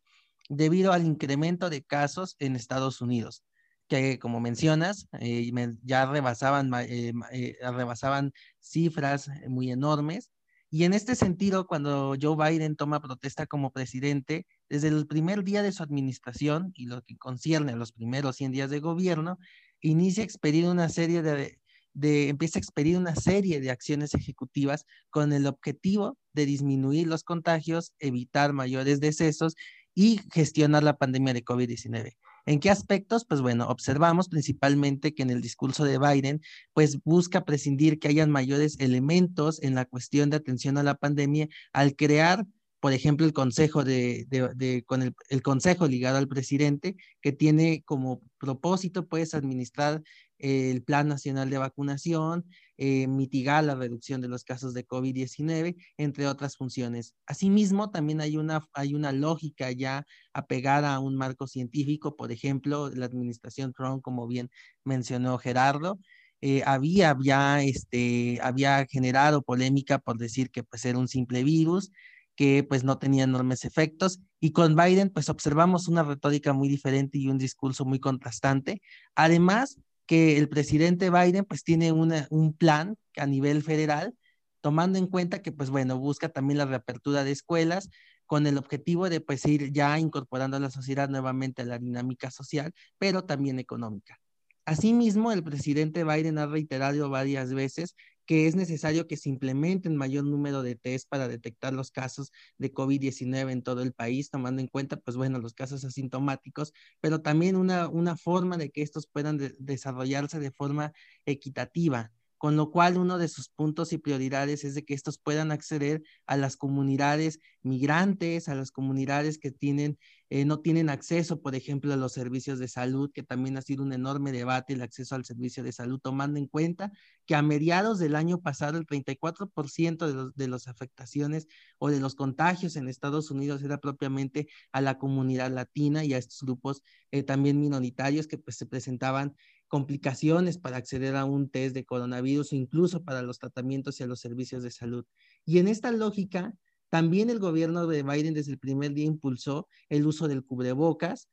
debido 0.49 0.93
al 0.93 1.05
incremento 1.05 1.69
de 1.71 1.83
casos 1.83 2.37
en 2.39 2.57
Estados 2.57 3.01
Unidos, 3.01 3.43
que 3.89 4.19
como 4.19 4.41
mencionas, 4.41 5.09
eh, 5.21 5.51
ya 5.83 6.05
eh, 6.05 7.13
eh, 7.33 7.57
rebasaban 7.61 8.33
cifras 8.61 9.29
muy 9.49 9.73
enormes 9.73 10.31
y 10.77 10.85
en 10.85 10.93
este 10.93 11.15
sentido, 11.15 11.67
cuando 11.67 12.15
Joe 12.21 12.37
Biden 12.37 12.77
toma 12.77 13.01
protesta 13.01 13.47
como 13.47 13.71
presidente, 13.71 14.47
desde 14.69 14.89
el 14.89 15.07
primer 15.07 15.43
día 15.43 15.63
de 15.63 15.73
su 15.73 15.83
administración 15.83 16.73
y 16.75 16.85
lo 16.85 17.01
que 17.01 17.17
concierne 17.17 17.73
a 17.73 17.77
los 17.77 17.93
primeros 17.93 18.37
100 18.37 18.53
días 18.53 18.69
de 18.69 18.81
gobierno, 18.81 19.39
inicia 19.81 20.23
a 20.23 20.27
expedir 20.27 20.67
una 20.67 20.91
serie 20.91 21.23
de, 21.23 21.59
de, 21.95 22.29
empieza 22.29 22.59
a 22.59 22.61
expedir 22.61 22.99
una 22.99 23.17
serie 23.17 23.59
de 23.59 23.71
acciones 23.71 24.13
ejecutivas 24.13 24.85
con 25.09 25.33
el 25.33 25.47
objetivo 25.47 26.19
de 26.35 26.45
disminuir 26.45 27.07
los 27.07 27.25
contagios, 27.25 27.95
evitar 27.99 28.53
mayores 28.53 29.01
decesos 29.01 29.55
y 29.95 30.21
gestionar 30.31 30.83
la 30.83 30.99
pandemia 30.99 31.33
de 31.33 31.43
COVID-19. 31.43 32.19
¿En 32.47 32.61
qué 32.61 32.71
aspectos? 32.71 33.25
Pues 33.25 33.41
bueno, 33.41 33.69
observamos 33.69 34.29
principalmente 34.29 35.15
que 35.15 35.25
en 35.25 35.31
el 35.31 35.41
discurso 35.43 35.85
de 35.85 35.99
Biden, 35.99 36.41
pues 36.73 37.03
busca 37.03 37.45
prescindir 37.45 37.99
que 37.99 38.09
hayan 38.09 38.31
mayores 38.31 38.79
elementos 38.79 39.61
en 39.63 39.75
la 39.75 39.85
cuestión 39.85 40.31
de 40.31 40.37
atención 40.37 40.79
a 40.79 40.85
la 40.85 40.95
pandemia 40.95 41.49
al 41.73 41.97
crear 41.97 42.47
por 42.79 42.93
ejemplo, 42.93 43.27
el 43.27 43.33
consejo 43.33 43.83
de, 43.83 44.85
con 44.87 45.03
el, 45.03 45.15
el, 45.29 45.43
consejo 45.43 45.89
ligado 45.89 46.19
al 46.19 46.29
presidente, 46.29 46.95
que 47.21 47.33
tiene 47.33 47.83
como 47.85 48.23
propósito, 48.39 49.09
pues, 49.09 49.35
administrar 49.35 50.03
el 50.39 50.83
Plan 50.83 51.09
Nacional 51.09 51.51
de 51.51 51.59
Vacunación, 51.59 52.45
eh, 52.77 53.07
mitigar 53.07 53.65
la 53.65 53.75
reducción 53.75 54.21
de 54.21 54.29
los 54.29 54.45
casos 54.45 54.75
de 54.75 54.87
COVID-19, 54.87 55.77
entre 55.97 56.27
otras 56.27 56.57
funciones. 56.57 57.15
Asimismo, 57.27 57.91
también 57.91 58.21
hay 58.21 58.37
una, 58.37 58.67
hay 58.75 58.95
una 58.95 59.13
lógica 59.13 59.71
ya 59.73 60.05
apegada 60.33 60.95
a 60.95 61.01
un 61.01 61.17
marco 61.17 61.47
científico, 61.47 62.17
por 62.17 62.33
ejemplo, 62.33 62.91
la 62.91 63.07
administración 63.07 63.73
Trump, 63.73 64.03
como 64.03 64.27
bien 64.27 64.51
mencionó 64.85 65.39
Gerardo, 65.39 65.99
eh, 66.43 66.63
había 66.67 67.17
ya 67.21 67.63
este, 67.63 68.39
había 68.43 68.85
generado 68.91 69.43
polémica 69.43 69.99
por 69.99 70.19
decir 70.19 70.51
que 70.51 70.63
pues 70.63 70.85
era 70.85 70.99
un 70.99 71.09
simple 71.09 71.43
virus, 71.45 71.91
que 72.37 72.63
pues 72.63 72.85
no 72.85 72.99
tenía 72.99 73.25
enormes 73.25 73.65
efectos. 73.65 74.21
Y 74.41 74.53
con 74.53 74.77
Biden 74.77 75.11
pues 75.11 75.29
observamos 75.31 75.89
una 75.89 76.03
retórica 76.03 76.53
muy 76.53 76.69
diferente 76.69 77.19
y 77.19 77.29
un 77.29 77.39
discurso 77.39 77.85
muy 77.85 78.01
contrastante. 78.01 78.83
Además, 79.15 79.79
que 80.07 80.39
el 80.39 80.49
presidente 80.49 81.11
Biden 81.11 81.45
pues 81.45 81.63
tiene 81.65 81.93
un 81.93 82.55
plan 82.57 82.97
a 83.17 83.27
nivel 83.27 83.63
federal, 83.63 84.15
tomando 84.61 84.99
en 84.99 85.07
cuenta 85.07 85.43
que 85.43 85.53
pues 85.53 85.71
bueno, 85.71 85.99
busca 85.99 86.29
también 86.29 86.59
la 86.59 86.67
reapertura 86.67 87.25
de 87.25 87.33
escuelas 87.33 87.91
con 88.27 88.47
el 88.47 88.59
objetivo 88.59 89.09
de 89.09 89.21
pues 89.21 89.45
ir 89.47 89.73
ya 89.73 89.99
incorporando 89.99 90.57
a 90.57 90.61
la 90.61 90.71
sociedad 90.71 91.09
nuevamente 91.09 91.63
a 91.63 91.65
la 91.65 91.79
dinámica 91.79 92.31
social, 92.31 92.73
pero 92.99 93.25
también 93.25 93.59
económica. 93.59 94.19
Asimismo, 94.65 95.31
el 95.31 95.45
presidente 95.45 96.03
Biden 96.03 96.39
ha 96.39 96.47
reiterado 96.47 97.09
varias 97.09 97.55
veces 97.55 97.95
que 98.27 98.47
es 98.47 98.57
necesario 98.57 99.07
que 99.07 99.17
se 99.17 99.29
implementen 99.29 99.97
mayor 99.97 100.25
número 100.25 100.63
de 100.63 100.75
test 100.77 101.09
para 101.09 101.29
detectar 101.29 101.73
los 101.73 101.91
casos 101.91 102.33
de 102.59 102.73
COVID-19 102.75 103.53
en 103.53 103.63
todo 103.63 103.83
el 103.83 103.93
país, 103.93 104.31
tomando 104.31 104.61
en 104.61 104.69
cuenta, 104.69 104.97
pues 104.97 105.17
bueno, 105.17 105.39
los 105.39 105.55
casos 105.55 105.85
asintomáticos, 105.85 106.73
pero 107.01 107.23
también 107.23 107.57
una, 107.57 107.89
una 107.89 108.17
forma 108.17 108.57
de 108.57 108.71
que 108.71 108.83
estos 108.83 109.07
puedan 109.07 109.39
desarrollarse 109.59 110.41
de 110.41 110.51
forma 110.51 110.93
equitativa 111.25 112.13
con 112.47 112.55
lo 112.55 112.71
cual 112.71 112.97
uno 112.97 113.19
de 113.19 113.27
sus 113.27 113.49
puntos 113.49 113.93
y 113.93 113.99
prioridades 113.99 114.63
es 114.63 114.77
de 114.77 114.85
que 114.85 114.95
estos 114.95 115.19
puedan 115.19 115.51
acceder 115.51 116.05
a 116.27 116.37
las 116.37 116.57
comunidades 116.57 117.41
migrantes, 117.63 118.49
a 118.49 118.55
las 118.55 118.71
comunidades 118.71 119.39
que 119.39 119.51
tienen, 119.51 119.99
eh, 120.31 120.45
no 120.45 120.61
tienen 120.61 120.89
acceso, 120.89 121.43
por 121.43 121.57
ejemplo, 121.57 121.93
a 121.93 121.97
los 121.97 122.13
servicios 122.13 122.61
de 122.61 122.69
salud, 122.69 123.11
que 123.13 123.25
también 123.25 123.57
ha 123.57 123.63
sido 123.63 123.83
un 123.83 123.93
enorme 123.93 124.31
debate 124.31 124.75
el 124.75 124.83
acceso 124.83 125.17
al 125.17 125.25
servicio 125.25 125.65
de 125.65 125.73
salud, 125.73 125.99
tomando 126.01 126.39
en 126.39 126.47
cuenta 126.47 126.93
que 127.27 127.35
a 127.35 127.43
mediados 127.43 127.99
del 127.99 128.15
año 128.15 128.41
pasado 128.41 128.79
el 128.79 128.87
34% 128.87 130.07
de 130.07 130.15
los, 130.15 130.35
de 130.37 130.47
las 130.47 130.69
afectaciones 130.69 131.49
o 131.79 131.91
de 131.91 131.99
los 131.99 132.15
contagios 132.15 132.77
en 132.77 132.87
Estados 132.87 133.33
Unidos 133.33 133.61
era 133.65 133.79
propiamente 133.79 134.47
a 134.71 134.81
la 134.81 134.99
comunidad 134.99 135.51
latina 135.51 136.05
y 136.05 136.15
a 136.15 136.19
estos 136.19 136.43
grupos 136.43 136.85
eh, 137.11 137.25
también 137.25 137.59
minoritarios 137.59 138.29
que 138.29 138.39
pues 138.39 138.57
se 138.57 138.67
presentaban 138.67 139.35
complicaciones 139.69 140.59
para 140.59 140.77
acceder 140.77 141.17
a 141.17 141.25
un 141.25 141.49
test 141.49 141.75
de 141.75 141.85
coronavirus 141.85 142.53
o 142.53 142.57
incluso 142.57 143.05
para 143.05 143.23
los 143.23 143.39
tratamientos 143.39 144.01
y 144.01 144.05
a 144.05 144.07
los 144.07 144.21
servicios 144.21 144.63
de 144.63 144.71
salud. 144.71 145.05
Y 145.45 145.59
en 145.59 145.69
esta 145.69 145.93
lógica, 145.93 146.55
también 146.89 147.31
el 147.31 147.39
gobierno 147.39 147.87
de 147.87 148.03
Biden 148.03 148.35
desde 148.35 148.53
el 148.53 148.59
primer 148.59 148.93
día 148.93 149.07
impulsó 149.07 149.69
el 149.89 150.07
uso 150.07 150.29
del 150.29 150.45
cubrebocas, 150.45 151.29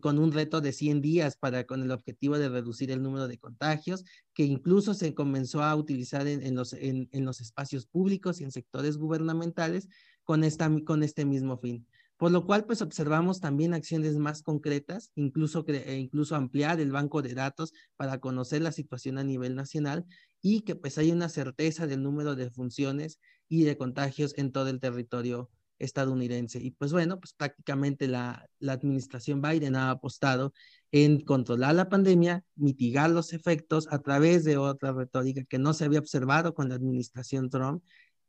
con 0.00 0.18
un 0.18 0.32
reto 0.32 0.60
de 0.60 0.72
100 0.72 1.02
días 1.02 1.36
para 1.36 1.64
con 1.64 1.82
el 1.82 1.90
objetivo 1.90 2.38
de 2.38 2.48
reducir 2.48 2.90
el 2.90 3.02
número 3.02 3.28
de 3.28 3.38
contagios, 3.38 4.04
que 4.32 4.44
incluso 4.44 4.94
se 4.94 5.14
comenzó 5.14 5.62
a 5.62 5.74
utilizar 5.76 6.26
en, 6.26 6.54
los, 6.54 6.72
en, 6.72 7.08
los 7.12 7.40
espacios 7.40 7.86
públicos 7.86 8.40
y 8.40 8.44
en 8.44 8.52
sectores 8.52 8.96
gubernamentales 8.96 9.88
con, 10.24 10.44
esta, 10.44 10.70
con 10.84 11.02
este 11.02 11.24
mismo 11.24 11.58
fin. 11.58 11.86
Por 12.16 12.30
lo 12.30 12.46
cual, 12.46 12.64
pues 12.64 12.80
observamos 12.80 13.40
también 13.40 13.74
acciones 13.74 14.16
más 14.16 14.42
concretas, 14.42 15.10
incluso, 15.16 15.64
e 15.68 15.96
incluso 15.96 16.34
ampliar 16.34 16.80
el 16.80 16.90
banco 16.90 17.20
de 17.20 17.34
datos 17.34 17.72
para 17.96 18.18
conocer 18.18 18.62
la 18.62 18.72
situación 18.72 19.18
a 19.18 19.24
nivel 19.24 19.54
nacional 19.54 20.06
y 20.40 20.62
que 20.62 20.76
pues 20.76 20.96
hay 20.96 21.10
una 21.10 21.28
certeza 21.28 21.86
del 21.86 22.02
número 22.02 22.34
de 22.34 22.50
funciones 22.50 23.20
y 23.48 23.64
de 23.64 23.76
contagios 23.76 24.32
en 24.38 24.50
todo 24.50 24.68
el 24.68 24.80
territorio 24.80 25.50
estadounidense. 25.78 26.58
Y 26.58 26.70
pues 26.70 26.92
bueno, 26.92 27.18
pues 27.20 27.34
prácticamente 27.34 28.08
la, 28.08 28.48
la 28.60 28.72
administración 28.72 29.42
Biden 29.42 29.76
ha 29.76 29.90
apostado 29.90 30.54
en 30.92 31.20
controlar 31.20 31.74
la 31.74 31.88
pandemia, 31.90 32.44
mitigar 32.54 33.10
los 33.10 33.34
efectos 33.34 33.88
a 33.90 33.98
través 33.98 34.44
de 34.44 34.56
otra 34.56 34.92
retórica 34.92 35.44
que 35.44 35.58
no 35.58 35.74
se 35.74 35.84
había 35.84 35.98
observado 35.98 36.54
con 36.54 36.68
la 36.70 36.76
administración 36.76 37.50
Trump. 37.50 37.82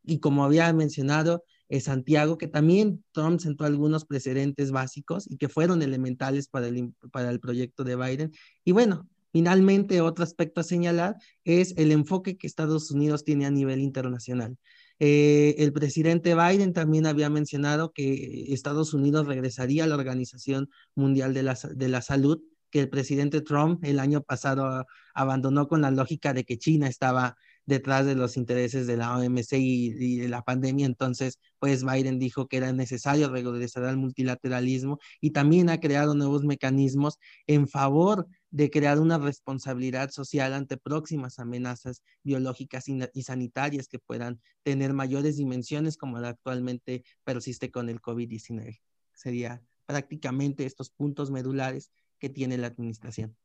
Y 0.03 0.19
como 0.19 0.43
había 0.43 0.71
mencionado, 0.73 1.43
Santiago, 1.69 2.37
que 2.37 2.47
también 2.47 3.03
Trump 3.11 3.39
sentó 3.39 3.65
algunos 3.65 4.05
precedentes 4.05 4.71
básicos 4.71 5.29
y 5.29 5.37
que 5.37 5.49
fueron 5.49 5.81
elementales 5.81 6.47
para 6.47 6.67
el, 6.67 6.93
para 7.11 7.29
el 7.29 7.39
proyecto 7.39 7.83
de 7.83 7.95
Biden. 7.95 8.31
Y 8.63 8.71
bueno, 8.71 9.07
finalmente 9.31 10.01
otro 10.01 10.23
aspecto 10.23 10.61
a 10.61 10.63
señalar 10.63 11.17
es 11.43 11.73
el 11.77 11.91
enfoque 11.91 12.37
que 12.37 12.47
Estados 12.47 12.91
Unidos 12.91 13.23
tiene 13.23 13.45
a 13.45 13.51
nivel 13.51 13.81
internacional. 13.81 14.57
Eh, 14.99 15.55
el 15.59 15.73
presidente 15.73 16.33
Biden 16.33 16.73
también 16.73 17.05
había 17.05 17.29
mencionado 17.29 17.91
que 17.93 18.53
Estados 18.53 18.93
Unidos 18.93 19.27
regresaría 19.27 19.83
a 19.83 19.87
la 19.87 19.95
Organización 19.95 20.69
Mundial 20.95 21.33
de 21.33 21.43
la, 21.43 21.57
de 21.75 21.87
la 21.87 22.01
Salud, 22.01 22.41
que 22.71 22.79
el 22.79 22.89
presidente 22.89 23.41
Trump 23.41 23.83
el 23.83 23.99
año 23.99 24.23
pasado 24.23 24.85
abandonó 25.13 25.67
con 25.67 25.81
la 25.81 25.91
lógica 25.91 26.33
de 26.33 26.43
que 26.43 26.57
China 26.57 26.87
estaba 26.87 27.37
detrás 27.67 28.05
de 28.05 28.15
los 28.15 28.37
intereses 28.37 28.87
de 28.87 28.97
la 28.97 29.15
OMC 29.15 29.53
y, 29.53 30.17
de 30.17 30.29
la 30.29 30.41
pandemia. 30.41 30.85
Entonces, 30.85 31.37
pues 31.59 31.83
Biden 31.83 32.17
dijo 32.17 32.47
que 32.47 32.57
era 32.57 32.71
necesario 32.71 33.29
regresar 33.29 33.83
al 33.83 33.97
multilateralismo 33.97 34.99
y 35.21 35.31
también 35.31 35.69
ha 35.69 35.79
creado 35.79 36.15
nuevos 36.15 36.43
mecanismos 36.43 37.19
en 37.45 37.67
favor 37.67 38.27
de 38.49 38.69
crear 38.69 38.99
una 38.99 39.17
responsabilidad 39.17 40.09
social 40.11 40.53
ante 40.53 40.77
próximas 40.77 41.39
amenazas 41.39 42.01
biológicas 42.23 42.85
y, 42.87 43.21
sanitarias 43.21 43.89
que 43.89 43.99
puedan 43.99 44.39
tener 44.63 44.93
mayores 44.93 45.35
dimensiones 45.35 45.97
como 45.97 46.19
la 46.19 46.29
actualmente 46.29 47.03
persiste 47.25 47.69
con 47.69 47.89
el 47.89 48.01
COVID-19. 48.01 48.79
Sería 49.13 49.61
prácticamente 49.85 50.65
estos 50.65 50.89
puntos 50.89 51.31
medulares 51.31 51.91
que 52.17 52.29
tiene 52.29 52.57
la 52.57 52.67
administración. 52.67 53.35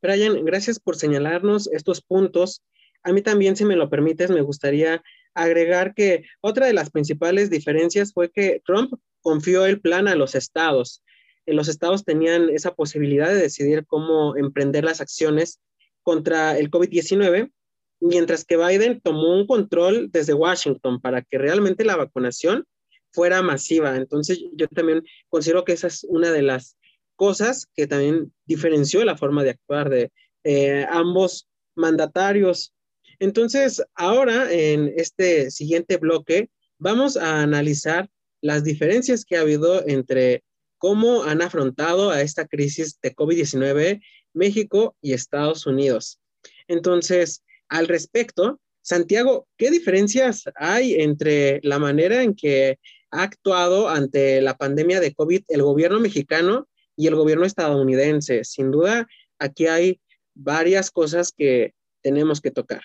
Brian, 0.00 0.44
gracias 0.44 0.78
por 0.78 0.94
señalarnos 0.96 1.66
estos 1.72 2.00
puntos 2.00 2.62
a 3.06 3.12
mí 3.12 3.22
también, 3.22 3.54
si 3.54 3.64
me 3.64 3.76
lo 3.76 3.88
permites, 3.88 4.30
me 4.30 4.40
gustaría 4.40 5.00
agregar 5.32 5.94
que 5.94 6.24
otra 6.40 6.66
de 6.66 6.72
las 6.72 6.90
principales 6.90 7.50
diferencias 7.50 8.12
fue 8.12 8.32
que 8.32 8.60
Trump 8.66 8.94
confió 9.20 9.64
el 9.64 9.80
plan 9.80 10.08
a 10.08 10.16
los 10.16 10.34
estados. 10.34 11.04
Eh, 11.46 11.54
los 11.54 11.68
estados 11.68 12.04
tenían 12.04 12.50
esa 12.50 12.74
posibilidad 12.74 13.28
de 13.28 13.36
decidir 13.36 13.86
cómo 13.86 14.36
emprender 14.36 14.82
las 14.82 15.00
acciones 15.00 15.60
contra 16.02 16.58
el 16.58 16.68
COVID-19, 16.68 17.52
mientras 18.00 18.44
que 18.44 18.56
Biden 18.56 19.00
tomó 19.00 19.36
un 19.36 19.46
control 19.46 20.10
desde 20.10 20.34
Washington 20.34 21.00
para 21.00 21.22
que 21.22 21.38
realmente 21.38 21.84
la 21.84 21.94
vacunación 21.94 22.64
fuera 23.12 23.40
masiva. 23.40 23.96
Entonces, 23.96 24.42
yo 24.54 24.66
también 24.66 25.04
considero 25.28 25.64
que 25.64 25.74
esa 25.74 25.86
es 25.86 26.04
una 26.08 26.32
de 26.32 26.42
las 26.42 26.76
cosas 27.14 27.68
que 27.76 27.86
también 27.86 28.32
diferenció 28.46 29.04
la 29.04 29.16
forma 29.16 29.44
de 29.44 29.50
actuar 29.50 29.90
de 29.90 30.10
eh, 30.42 30.84
ambos 30.90 31.48
mandatarios. 31.76 32.72
Entonces, 33.18 33.82
ahora 33.94 34.52
en 34.52 34.92
este 34.96 35.50
siguiente 35.50 35.96
bloque 35.96 36.50
vamos 36.78 37.16
a 37.16 37.42
analizar 37.42 38.08
las 38.40 38.64
diferencias 38.64 39.24
que 39.24 39.36
ha 39.36 39.40
habido 39.40 39.86
entre 39.86 40.44
cómo 40.78 41.24
han 41.24 41.42
afrontado 41.42 42.10
a 42.10 42.20
esta 42.20 42.46
crisis 42.46 42.98
de 43.00 43.14
COVID-19 43.14 44.02
México 44.34 44.94
y 45.00 45.14
Estados 45.14 45.66
Unidos. 45.66 46.20
Entonces, 46.68 47.42
al 47.68 47.88
respecto, 47.88 48.60
Santiago, 48.82 49.48
¿qué 49.56 49.70
diferencias 49.70 50.44
hay 50.54 50.94
entre 50.94 51.60
la 51.62 51.78
manera 51.78 52.22
en 52.22 52.34
que 52.34 52.78
ha 53.10 53.22
actuado 53.22 53.88
ante 53.88 54.40
la 54.40 54.56
pandemia 54.56 55.00
de 55.00 55.14
COVID 55.14 55.42
el 55.48 55.62
gobierno 55.62 55.98
mexicano 55.98 56.68
y 56.94 57.08
el 57.08 57.16
gobierno 57.16 57.46
estadounidense? 57.46 58.44
Sin 58.44 58.70
duda, 58.70 59.08
aquí 59.38 59.66
hay 59.66 60.00
varias 60.34 60.90
cosas 60.90 61.32
que 61.32 61.74
tenemos 62.02 62.40
que 62.40 62.50
tocar. 62.50 62.82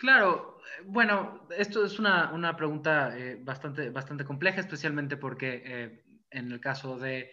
Claro, 0.00 0.56
eh, 0.78 0.82
bueno, 0.86 1.46
esto 1.54 1.84
es 1.84 1.98
una, 1.98 2.56
pregunta 2.56 3.14
eh, 3.18 3.38
bastante, 3.38 3.90
bastante 3.90 4.24
compleja, 4.24 4.60
especialmente 4.60 5.18
porque 5.18 5.62
eh, 5.62 6.04
en 6.30 6.50
el 6.50 6.58
caso 6.58 6.98
de 6.98 7.30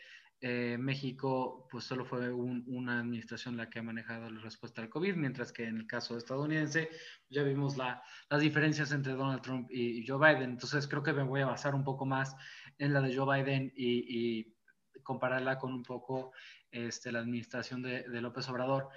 México, 0.78 1.68
pues 1.72 1.86
solo 1.86 2.06
fue 2.06 2.32
una 2.32 3.00
administración 3.00 3.58
la 3.58 3.72
que 3.72 3.80
ha 3.80 3.84
manejado 3.84 4.30
la 4.30 4.40
respuesta 4.42 4.84
al 4.84 4.90
COVID, 4.90 5.16
mientras 5.16 5.52
que 5.52 5.64
en 5.64 5.78
el 5.78 5.88
caso 5.88 6.16
estadounidense 6.16 6.90
ya 7.28 7.42
vimos 7.42 7.76
las 7.76 8.42
diferencias 8.42 8.92
entre 8.92 9.14
Donald 9.14 9.42
Trump 9.42 9.68
y, 9.72 10.06
Joe 10.06 10.20
Biden. 10.20 10.52
Entonces 10.52 10.88
creo 10.88 11.02
que 11.02 11.14
me 11.14 11.24
voy 11.24 11.42
a 11.42 11.48
basar 11.48 11.74
un 11.74 11.84
poco 11.84 12.06
más 12.06 12.36
en 12.78 12.94
la 12.94 13.02
de 13.02 13.16
Joe 13.16 13.42
Biden 13.42 13.74
y, 13.76 14.54
compararla 15.02 15.58
con 15.58 15.74
un 15.74 15.84
poco 15.84 16.34
este, 16.70 17.12
la 17.12 17.20
administración 17.20 17.82
de 17.82 18.22
López 18.22 18.48
Obrador. 18.50 18.90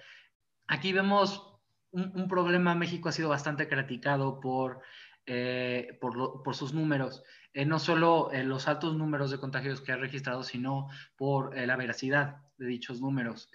Aquí 0.66 0.92
vemos 0.92 1.49
un, 1.92 2.28
problema, 2.28 2.74
México 2.74 3.08
ha 3.08 3.12
sido 3.12 3.28
bastante 3.28 3.68
criticado 3.68 4.40
por, 4.40 4.80
eh, 5.26 5.98
por, 6.00 6.54
sus 6.54 6.72
números, 6.72 7.22
eh, 7.52 7.64
no 7.64 7.78
solo 7.78 8.30
en 8.32 8.48
los 8.48 8.68
altos 8.68 8.96
números 8.96 9.30
de 9.30 9.38
contagios 9.38 9.80
que 9.80 9.92
ha 9.92 9.96
registrado, 9.96 10.42
sino 10.42 10.88
por 11.16 11.56
eh, 11.56 11.66
la 11.66 11.76
veracidad 11.76 12.36
de 12.58 12.66
dichos 12.66 13.00
números. 13.00 13.50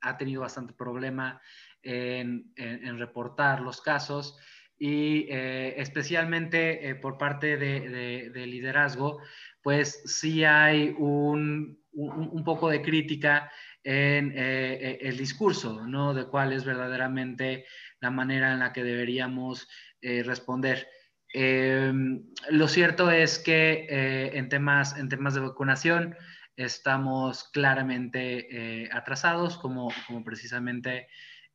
ha 0.00 0.16
tenido 0.16 0.40
bastante 0.40 0.72
problema 0.72 1.40
en, 1.82 2.52
reportar 2.98 3.60
los 3.60 3.80
casos 3.80 4.38
y 4.78 5.26
especialmente 5.28 6.94
por 7.02 7.18
parte 7.18 7.58
de, 7.58 8.30
de, 8.30 8.46
liderazgo, 8.46 9.20
pues 9.62 10.02
sí 10.06 10.44
hay 10.44 10.94
un, 10.98 11.78
un 11.92 12.44
poco 12.44 12.70
de 12.70 12.80
crítica 12.80 13.50
en 13.84 14.32
eh, 14.32 14.74
eh, 14.80 14.98
el 15.02 15.16
discurso, 15.16 15.86
¿no? 15.86 16.14
De 16.14 16.26
cuál 16.26 16.52
es 16.52 16.64
verdaderamente 16.64 17.66
la 18.00 18.10
manera 18.10 18.52
en 18.52 18.60
la 18.60 18.72
que 18.72 18.84
deberíamos 18.84 19.68
eh, 20.00 20.22
responder. 20.22 20.88
Em, 21.32 22.24
lo 22.50 22.68
cierto 22.68 23.10
es 23.10 23.38
que 23.38 23.86
en, 24.32 24.48
temas, 24.48 24.96
en 24.96 25.08
temas 25.08 25.34
de 25.34 25.40
vacunación 25.40 26.16
estamos 26.56 27.50
claramente 27.52 28.88
atrasados, 28.92 29.58
como, 29.58 29.92
como 30.06 30.24
precisamente 30.24 31.06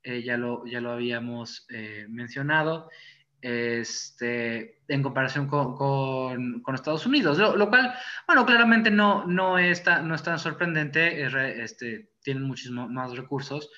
ya, 0.03 0.37
lo, 0.37 0.65
ya 0.67 0.79
lo 0.79 0.91
habíamos 0.91 1.65
mencionado. 2.07 2.89
Este, 3.43 4.79
en 4.87 5.03
comparación 5.03 5.47
con, 5.47 5.75
con, 5.75 6.75
Estados 6.75 7.05
Unidos, 7.05 7.37
lo, 7.37 7.69
cual, 7.69 7.93
bueno, 8.25 8.45
claramente 8.45 8.89
no, 8.89 9.25
no, 9.25 9.57
es, 9.57 9.83
no 10.01 10.15
es 10.15 10.23
tan 10.23 10.39
sorprendente, 10.39 11.61
este, 11.61 12.13
tienen 12.23 12.43
muchísimos 12.43 12.89
más 12.89 13.17
recursos, 13.17 13.69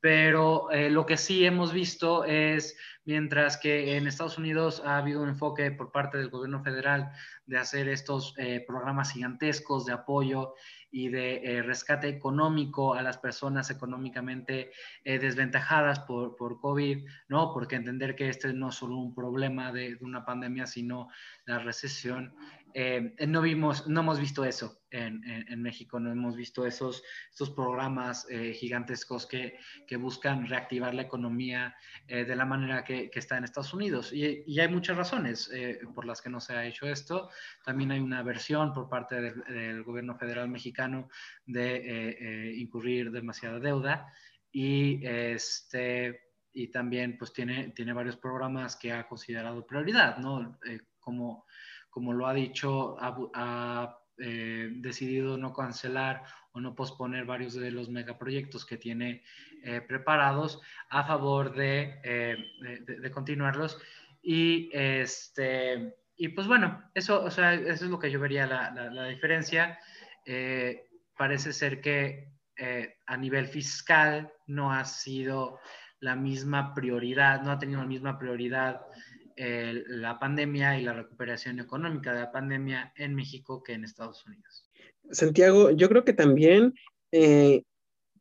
pero 0.00 0.70
eh, 0.70 0.88
lo 0.88 1.04
que 1.04 1.18
sí 1.18 1.44
hemos 1.44 1.74
visto 1.74 2.24
es, 2.24 2.74
mientras 3.04 3.58
que 3.58 3.98
en 3.98 4.06
Estados 4.06 4.38
Unidos 4.38 4.82
ha 4.82 4.96
habido 4.96 5.20
un 5.20 5.28
enfoque 5.28 5.70
por 5.72 5.92
parte 5.92 6.16
del 6.16 6.30
gobierno 6.30 6.62
federal 6.64 7.12
de 7.44 7.58
hacer 7.58 7.88
estos 7.88 8.32
eh, 8.38 8.64
programas 8.66 9.12
gigantescos 9.12 9.84
de 9.84 9.92
apoyo 9.92 10.54
y 10.92 11.08
de 11.08 11.36
eh, 11.42 11.62
rescate 11.62 12.08
económico 12.08 12.94
a 12.94 13.02
las 13.02 13.18
personas 13.18 13.70
económicamente 13.70 14.70
desventajadas 15.04 16.00
por, 16.00 16.36
por, 16.36 16.60
COVID, 16.60 17.04
¿no? 17.28 17.52
Porque 17.52 17.76
entender 17.76 18.14
que 18.14 18.28
este 18.28 18.52
no 18.52 18.68
es 18.68 18.76
solo 18.76 18.98
un 18.98 19.14
problema 19.14 19.72
de, 19.72 19.96
de 19.96 20.04
una 20.04 20.24
pandemia, 20.24 20.66
sino 20.66 21.08
la 21.46 21.58
recesión 21.58 22.34
eh, 22.74 23.14
no, 23.26 23.42
vimos, 23.42 23.86
no 23.86 24.00
hemos 24.00 24.20
visto 24.20 24.44
eso 24.44 24.82
en, 24.90 25.22
en, 25.24 25.62
México, 25.62 25.98
no 25.98 26.10
hemos 26.10 26.36
visto 26.36 26.66
esos, 26.66 27.02
estos 27.30 27.50
programas 27.50 28.26
eh, 28.30 28.52
gigantescos 28.52 29.26
que, 29.26 29.58
que, 29.86 29.96
buscan 29.96 30.46
reactivar 30.46 30.94
la 30.94 31.02
economía 31.02 31.74
eh, 32.06 32.24
de 32.24 32.36
la 32.36 32.44
manera 32.44 32.84
que, 32.84 33.10
que, 33.10 33.18
está 33.18 33.36
en 33.36 33.44
Estados 33.44 33.72
Unidos. 33.74 34.12
Y, 34.12 34.44
y 34.46 34.60
hay 34.60 34.68
muchas 34.68 34.96
razones 34.96 35.50
por 35.94 36.04
las 36.04 36.20
que 36.20 36.30
no 36.30 36.40
se 36.40 36.54
ha 36.54 36.66
hecho 36.66 36.86
esto. 36.86 37.30
También 37.64 37.90
hay 37.90 38.00
una 38.00 38.22
versión 38.22 38.72
por 38.72 38.88
parte 38.88 39.20
del, 39.20 39.42
del 39.44 39.82
gobierno 39.82 40.16
federal 40.16 40.48
mexicano 40.48 41.08
de 41.46 42.54
incurrir 42.56 43.10
demasiada 43.10 43.58
deuda 43.58 44.06
y 44.50 45.04
este 45.06 46.32
y 46.54 46.68
también 46.68 47.16
pues 47.16 47.32
tiene, 47.32 47.70
tiene 47.70 47.94
varios 47.94 48.18
programas 48.18 48.76
que 48.76 48.92
ha 48.92 49.08
considerado 49.08 49.66
prioridad, 49.66 50.18
¿no? 50.18 50.58
como 51.02 51.46
como 51.92 52.14
lo 52.14 52.26
ha 52.26 52.32
dicho, 52.32 52.96
ha, 53.00 53.98
eh, 54.16 54.70
decidido 54.76 55.36
no 55.36 55.52
cancelar 55.52 56.22
o 56.52 56.60
no 56.60 56.74
posponer 56.74 57.26
varios 57.26 57.54
de 57.54 57.70
los 57.70 57.90
megaproyectos 57.90 58.64
que 58.64 58.78
tiene 58.78 59.22
eh, 59.62 59.82
preparados 59.82 60.60
a 60.88 61.04
favor 61.04 61.54
de, 61.54 62.00
eh, 62.02 62.36
de, 62.86 63.10
continuarlos. 63.10 63.78
Y, 64.22 64.70
este, 64.72 65.94
y 66.16 66.28
pues 66.28 66.46
bueno, 66.46 66.82
eso, 66.94 67.22
o 67.24 67.30
sea, 67.30 67.52
eso 67.54 67.84
es 67.84 67.90
lo 67.90 67.98
que 67.98 68.10
yo 68.10 68.18
vería 68.18 68.46
la, 68.46 68.70
la, 68.70 69.08
diferencia. 69.08 69.78
parece 71.16 71.52
ser 71.52 71.82
que 71.82 72.32
a 73.06 73.16
nivel 73.16 73.48
fiscal 73.48 74.32
no 74.46 74.72
ha 74.72 74.84
sido 74.84 75.58
la 76.00 76.16
misma 76.16 76.74
prioridad, 76.74 77.42
no 77.42 77.50
ha 77.50 77.58
tenido 77.58 77.80
la 77.80 77.86
misma 77.86 78.18
prioridad 78.18 78.80
la 79.36 80.18
pandemia 80.18 80.78
y 80.78 80.82
la 80.82 80.92
recuperación 80.92 81.60
económica 81.60 82.12
de 82.12 82.20
la 82.20 82.32
pandemia 82.32 82.92
en 82.96 83.14
México 83.14 83.62
que 83.62 83.72
en 83.72 83.84
Estados 83.84 84.24
Unidos. 84.26 84.68
Santiago, 85.10 85.70
yo 85.70 85.88
creo 85.88 86.04
que 86.04 86.12
también 86.12 86.74
eh, 87.12 87.62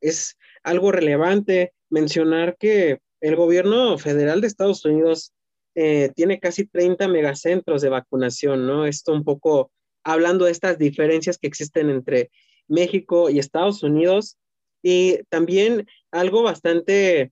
es 0.02 0.38
algo 0.64 0.92
relevante 0.92 1.74
mencionar 1.90 2.58
que 2.58 3.00
el 3.22 3.36
gobierno 3.36 3.98
federal 3.98 4.42
de 4.42 4.48
Estados 4.48 4.84
Unidos 4.86 5.34
eh, 5.76 6.12
tiene 6.16 6.40
casi 6.40 6.66
30 6.66 7.08
megacentros 7.08 7.82
de 7.82 7.90
vacunación, 7.90 8.68
¿no? 8.68 8.86
Esto 8.86 9.14
un 9.14 9.24
poco 9.24 9.72
hablando 10.04 10.46
de 10.46 10.52
estas 10.52 10.78
diferencias 10.78 11.38
que 11.38 11.48
existen 11.48 11.90
entre 11.90 12.32
México 12.68 13.30
y 13.30 13.40
Estados 13.40 13.84
Unidos. 13.84 14.38
Y 14.84 15.20
también 15.30 15.88
algo 16.12 16.44
bastante 16.44 17.32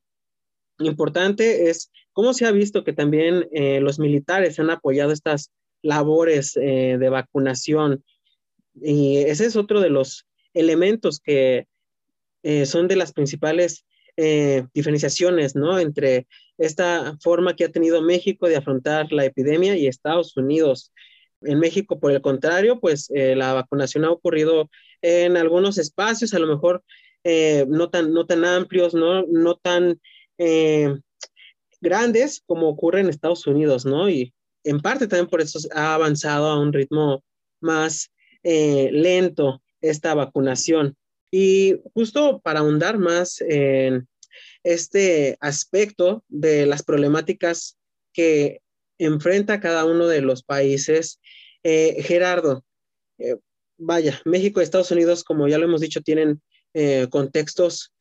importante 0.78 1.70
es 1.70 1.92
cómo 2.20 2.34
se 2.34 2.46
ha 2.46 2.52
visto 2.52 2.84
que 2.84 2.92
también 2.92 3.48
eh, 3.54 3.80
los 3.80 3.98
militares 3.98 4.60
han 4.60 4.70
apoyado 4.70 5.14
estas 5.14 5.54
labores 5.82 6.58
eh, 6.58 6.98
de 7.00 7.08
vacunación. 7.08 8.04
Y 8.76 9.20
ese 9.20 9.46
es 9.46 9.56
otro 9.56 9.80
de 9.80 9.90
los 9.90 10.28
elementos 10.54 11.22
que 11.22 11.68
eh, 12.44 12.66
son 12.66 12.90
de 12.90 12.98
las 12.98 13.14
principales 13.14 13.86
diferenciaciones, 14.74 15.56
¿no? 15.56 15.80
Entre 15.80 16.28
esta 16.58 17.18
forma 17.22 17.56
que 17.56 17.64
ha 17.64 17.72
tenido 17.72 18.02
México 18.02 18.50
de 18.50 18.58
afrontar 18.58 19.14
la 19.14 19.24
epidemia 19.24 19.78
y 19.78 19.88
Estados 19.88 20.36
Unidos. 20.36 20.92
En 21.42 21.58
México, 21.58 22.02
por 22.02 22.12
el 22.12 22.20
contrario, 22.20 22.82
pues 22.82 23.10
la 23.10 23.54
vacunación 23.54 24.04
ha 24.04 24.12
ocurrido 24.12 24.70
en 25.02 25.38
algunos 25.38 25.78
espacios, 25.78 26.34
a 26.34 26.40
lo 26.40 26.48
mejor 26.48 26.84
no, 27.70 27.90
tan, 27.90 28.12
no 28.12 28.26
tan 28.26 28.44
amplios, 28.44 28.94
no, 28.94 29.26
no 29.26 29.56
tan 29.56 30.02
grandes 31.82 32.42
como 32.46 32.70
ocurre 32.70 33.02
en 33.02 33.10
Estados 33.10 33.48
Unidos, 33.48 33.86
¿no? 33.86 34.10
Y 34.10 34.34
en 34.64 34.80
parte 34.80 35.08
también 35.08 35.30
por 35.30 35.42
eso 35.42 35.60
ha 35.74 35.94
avanzado 35.94 36.48
a 36.48 36.60
un 36.60 36.74
ritmo 36.74 37.24
más 37.62 38.12
lento 38.44 39.62
esta 39.82 40.14
vacunación. 40.14 40.96
Y 41.32 41.76
justo 41.94 42.40
para 42.40 42.60
ahondar 42.60 42.98
más 42.98 43.42
en 43.42 44.08
este 44.64 45.38
aspecto 45.40 46.24
de 46.28 46.66
las 46.66 46.84
problemáticas 46.84 47.78
que 48.14 48.62
enfrenta 48.98 49.60
cada 49.60 49.86
uno 49.86 50.08
de 50.08 50.22
los 50.22 50.44
países, 50.44 51.20
eh, 51.64 52.02
Gerardo, 52.04 52.66
eh, 53.18 53.38
vaya, 53.78 54.22
México 54.26 54.60
y 54.60 54.64
Estados 54.64 54.92
Unidos, 54.92 55.24
como 55.24 55.48
ya 55.48 55.58
lo 55.58 55.66
hemos 55.66 55.82
dicho, 55.82 56.02
tienen 56.02 56.42
eh, 56.74 57.08
contextos 57.10 57.94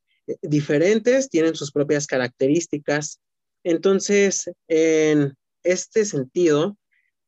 diferentes, 0.43 1.31
tienen 1.31 1.55
sus 1.55 1.71
propias 1.73 2.07
características. 2.07 3.21
Entonces, 3.64 4.51
en 4.68 5.35
este 5.62 6.05
sentido, 6.05 6.77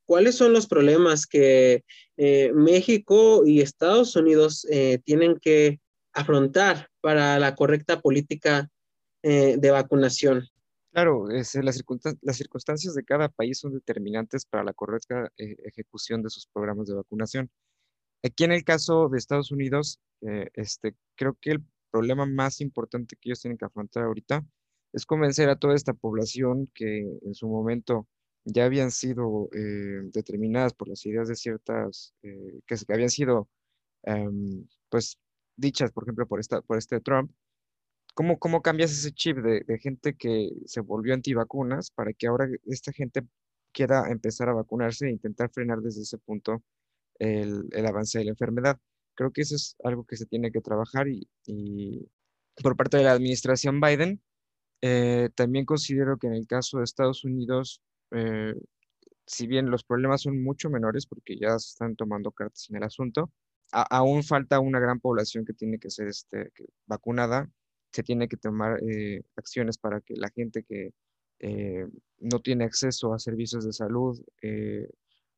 ¿cuáles 0.06 0.36
son 0.36 0.52
los 0.52 0.66
problemas 0.66 1.26
que 1.26 1.84
México 2.16 3.46
y 3.46 3.60
Estados 3.60 4.14
Unidos 4.16 4.66
tienen 5.04 5.38
que 5.40 5.80
afrontar 6.12 6.88
para 7.00 7.38
la 7.38 7.54
correcta 7.54 8.00
política 8.00 8.68
eh, 9.22 9.56
de 9.58 9.70
vacunación. 9.70 10.46
Claro, 10.92 11.30
es, 11.30 11.54
las, 11.54 11.76
circunstancias 11.76 12.94
de 12.94 13.04
cada 13.04 13.28
país 13.28 13.58
son 13.58 13.74
determinantes 13.74 14.44
para 14.44 14.64
la 14.64 14.72
correcta 14.72 15.30
eh, 15.36 15.56
ejecución 15.64 16.22
de 16.22 16.30
sus 16.30 16.46
programas 16.46 16.88
de 16.88 16.94
vacunación. 16.94 17.50
Aquí 18.24 18.44
en 18.44 18.52
el 18.52 18.64
caso 18.64 19.08
de 19.08 19.18
Estados 19.18 19.52
Unidos, 19.52 20.00
eh, 20.22 20.48
este, 20.54 20.96
creo 21.16 21.36
que 21.40 21.52
el 21.52 21.64
problema 21.90 22.26
más 22.26 22.60
importante 22.60 23.16
que 23.16 23.28
ellos 23.28 23.40
tienen 23.40 23.56
que 23.56 23.64
afrontar 23.66 24.04
ahorita 24.04 24.44
es 24.92 25.06
convencer 25.06 25.48
a 25.48 25.56
toda 25.56 25.74
esta 25.74 25.94
población 25.94 26.70
que 26.74 27.00
en 27.22 27.34
su 27.34 27.48
momento 27.48 28.06
ya 28.44 28.64
habían 28.64 28.90
sido 28.90 29.48
determinadas 30.12 30.74
por 30.74 30.88
las 30.88 31.04
ideas 31.06 31.28
de 31.28 31.36
ciertas, 31.36 32.14
que, 32.22 32.60
que, 32.66 32.76
habían 32.92 33.10
sido 33.10 33.48
em, 34.04 34.66
pues 34.88 35.18
dichas, 35.56 35.92
por 35.92 36.04
ejemplo, 36.04 36.26
por, 36.26 36.40
esta, 36.40 36.62
por 36.62 36.78
este 36.78 37.00
Trump, 37.00 37.30
¿cómo, 38.14 38.38
cómo 38.38 38.62
cambias 38.62 38.92
ese 38.92 39.12
chip 39.12 39.38
de, 39.38 39.78
gente 39.78 40.14
que 40.14 40.50
se 40.66 40.80
volvió 40.80 41.14
antivacunas 41.14 41.90
para 41.90 42.12
que 42.12 42.26
ahora 42.26 42.48
esta 42.66 42.92
gente 42.92 43.22
quiera 43.72 44.10
empezar 44.10 44.48
a 44.48 44.54
vacunarse 44.54 45.06
e 45.06 45.12
intentar 45.12 45.50
frenar 45.50 45.80
desde 45.80 46.02
ese 46.02 46.18
punto 46.18 46.62
el, 47.18 47.68
avance 47.86 48.18
de 48.18 48.24
la 48.24 48.30
enfermedad? 48.32 48.78
Creo 49.14 49.32
que 49.32 49.42
eso 49.42 49.56
es 49.56 49.76
algo 49.84 50.04
que 50.04 50.16
se 50.16 50.26
tiene 50.26 50.50
que 50.50 50.60
trabajar 50.60 51.06
y, 51.08 52.08
por 52.62 52.76
parte 52.76 52.96
de 52.96 53.04
la 53.04 53.12
administración 53.12 53.80
Biden, 53.80 54.20
eh, 54.82 55.30
también 55.34 55.64
considero 55.64 56.18
que 56.18 56.26
en 56.28 56.34
el 56.34 56.46
caso 56.46 56.78
de 56.78 56.84
Estados 56.84 57.24
Unidos, 57.24 57.82
eh, 58.12 58.54
si 59.26 59.46
bien 59.46 59.70
los 59.70 59.84
problemas 59.84 60.22
son 60.22 60.42
mucho 60.42 60.70
menores 60.70 61.06
porque 61.06 61.36
ya 61.38 61.58
se 61.58 61.70
están 61.70 61.96
tomando 61.96 62.32
cartas 62.32 62.68
en 62.70 62.76
el 62.76 62.84
asunto, 62.84 63.30
aún 63.72 64.22
falta 64.24 64.60
una 64.60 64.80
gran 64.80 65.00
población 65.00 65.44
que 65.44 65.54
tiene 65.54 65.78
que 65.78 65.90
ser 65.90 66.08
este, 66.08 66.52
vacunada. 66.86 67.50
Se 67.92 68.02
tiene 68.02 68.28
que 68.28 68.36
tomar 68.36 68.80
eh, 68.82 69.22
acciones 69.36 69.78
para 69.78 70.00
que 70.00 70.14
la 70.16 70.30
gente 70.30 70.64
que 70.64 70.92
eh, 71.40 71.86
no 72.18 72.40
tiene 72.40 72.64
acceso 72.64 73.14
a 73.14 73.18
servicios 73.18 73.64
de 73.64 73.72
salud 73.72 74.20
eh, 74.42 74.88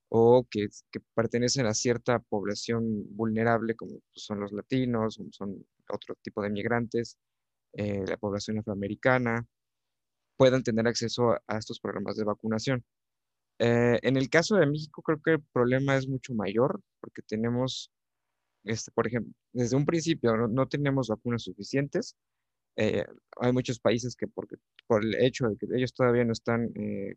o 0.09 0.47
que, 0.51 0.69
pertenecen 1.15 1.67
a 1.67 1.75
cierta 1.75 2.19
población 2.19 3.07
vulnerable, 3.17 3.75
como 3.77 4.01
son 4.15 4.41
los 4.41 4.53
latinos, 4.53 5.19
son 5.31 5.65
otro 5.89 6.17
tipo 6.23 6.43
de 6.43 6.51
migrantes, 6.51 7.19
la 7.75 8.17
población 8.19 8.59
afroamericana, 8.59 9.47
puedan 10.37 10.63
tener 10.63 10.87
acceso 10.87 11.33
a, 11.47 11.59
estos 11.59 11.81
programas 11.81 12.17
de 12.17 12.25
vacunación. 12.25 12.85
en 13.59 14.17
el 14.17 14.29
caso 14.31 14.57
de 14.57 14.67
México, 14.67 15.03
creo 15.03 15.21
que 15.23 15.33
el 15.33 15.43
problema 15.53 15.97
es 15.97 16.09
mucho 16.09 16.35
mayor 16.35 16.81
porque 17.01 17.23
tenemos 17.23 17.91
este, 18.65 18.91
por 18.93 19.07
ejemplo, 19.07 19.33
desde 19.53 19.77
un 19.77 19.85
principio 19.87 20.37
no, 20.49 20.69
tenemos 20.69 21.09
vacunas 21.09 21.43
suficientes. 21.43 22.17
Eh, 22.77 23.05
hay 23.41 23.53
muchos 23.53 23.81
países 23.81 24.17
que 24.17 24.29
porque, 24.29 24.57
por 24.87 25.05
el 25.05 25.15
hecho 25.17 25.49
de 25.49 25.57
que 25.57 25.67
ellos 25.77 25.93
todavía 25.95 26.25
no 26.25 26.33
están 26.33 26.71
eh, 26.77 27.17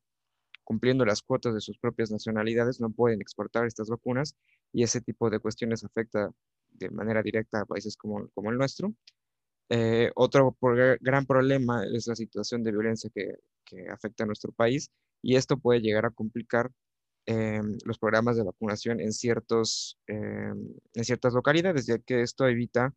cumpliendo 0.63 1.05
las 1.05 1.21
cuotas 1.21 1.53
de 1.53 1.61
sus 1.61 1.77
propias 1.79 2.11
nacionalidades, 2.11 2.81
no 2.81 2.89
pueden 2.91 3.21
exportar 3.21 3.65
estas 3.65 3.89
vacunas 3.89 4.35
y 4.73 4.83
ese 4.83 5.01
tipo 5.01 5.29
de 5.29 5.39
cuestiones 5.39 5.83
afecta 5.83 6.31
de 6.69 6.89
manera 6.89 7.21
directa 7.23 7.61
a 7.61 7.65
países 7.65 7.95
como, 7.97 8.27
como 8.33 8.51
el 8.51 8.57
nuestro. 8.57 8.93
Eh, 9.69 10.11
otro 10.15 10.55
gran 11.01 11.25
problema 11.25 11.83
es 11.85 12.07
la 12.07 12.15
situación 12.15 12.63
de 12.63 12.71
violencia 12.71 13.09
que, 13.13 13.35
que 13.65 13.87
afecta 13.89 14.23
a 14.23 14.27
nuestro 14.27 14.51
país 14.51 14.91
y 15.21 15.35
esto 15.35 15.57
puede 15.57 15.81
llegar 15.81 16.05
a 16.05 16.11
complicar 16.11 16.71
Em, 17.27 17.77
los 17.85 17.97
programas 17.97 18.37
de 18.37 18.43
vacunación 18.43 18.99
en, 19.01 19.11
ciertos, 19.11 19.97
em, 20.05 20.75
en 20.93 21.03
ciertas 21.03 21.33
localidades, 21.33 21.87
ya 21.87 21.97
que 21.97 22.21
esto 22.21 22.47
evita 22.47 22.93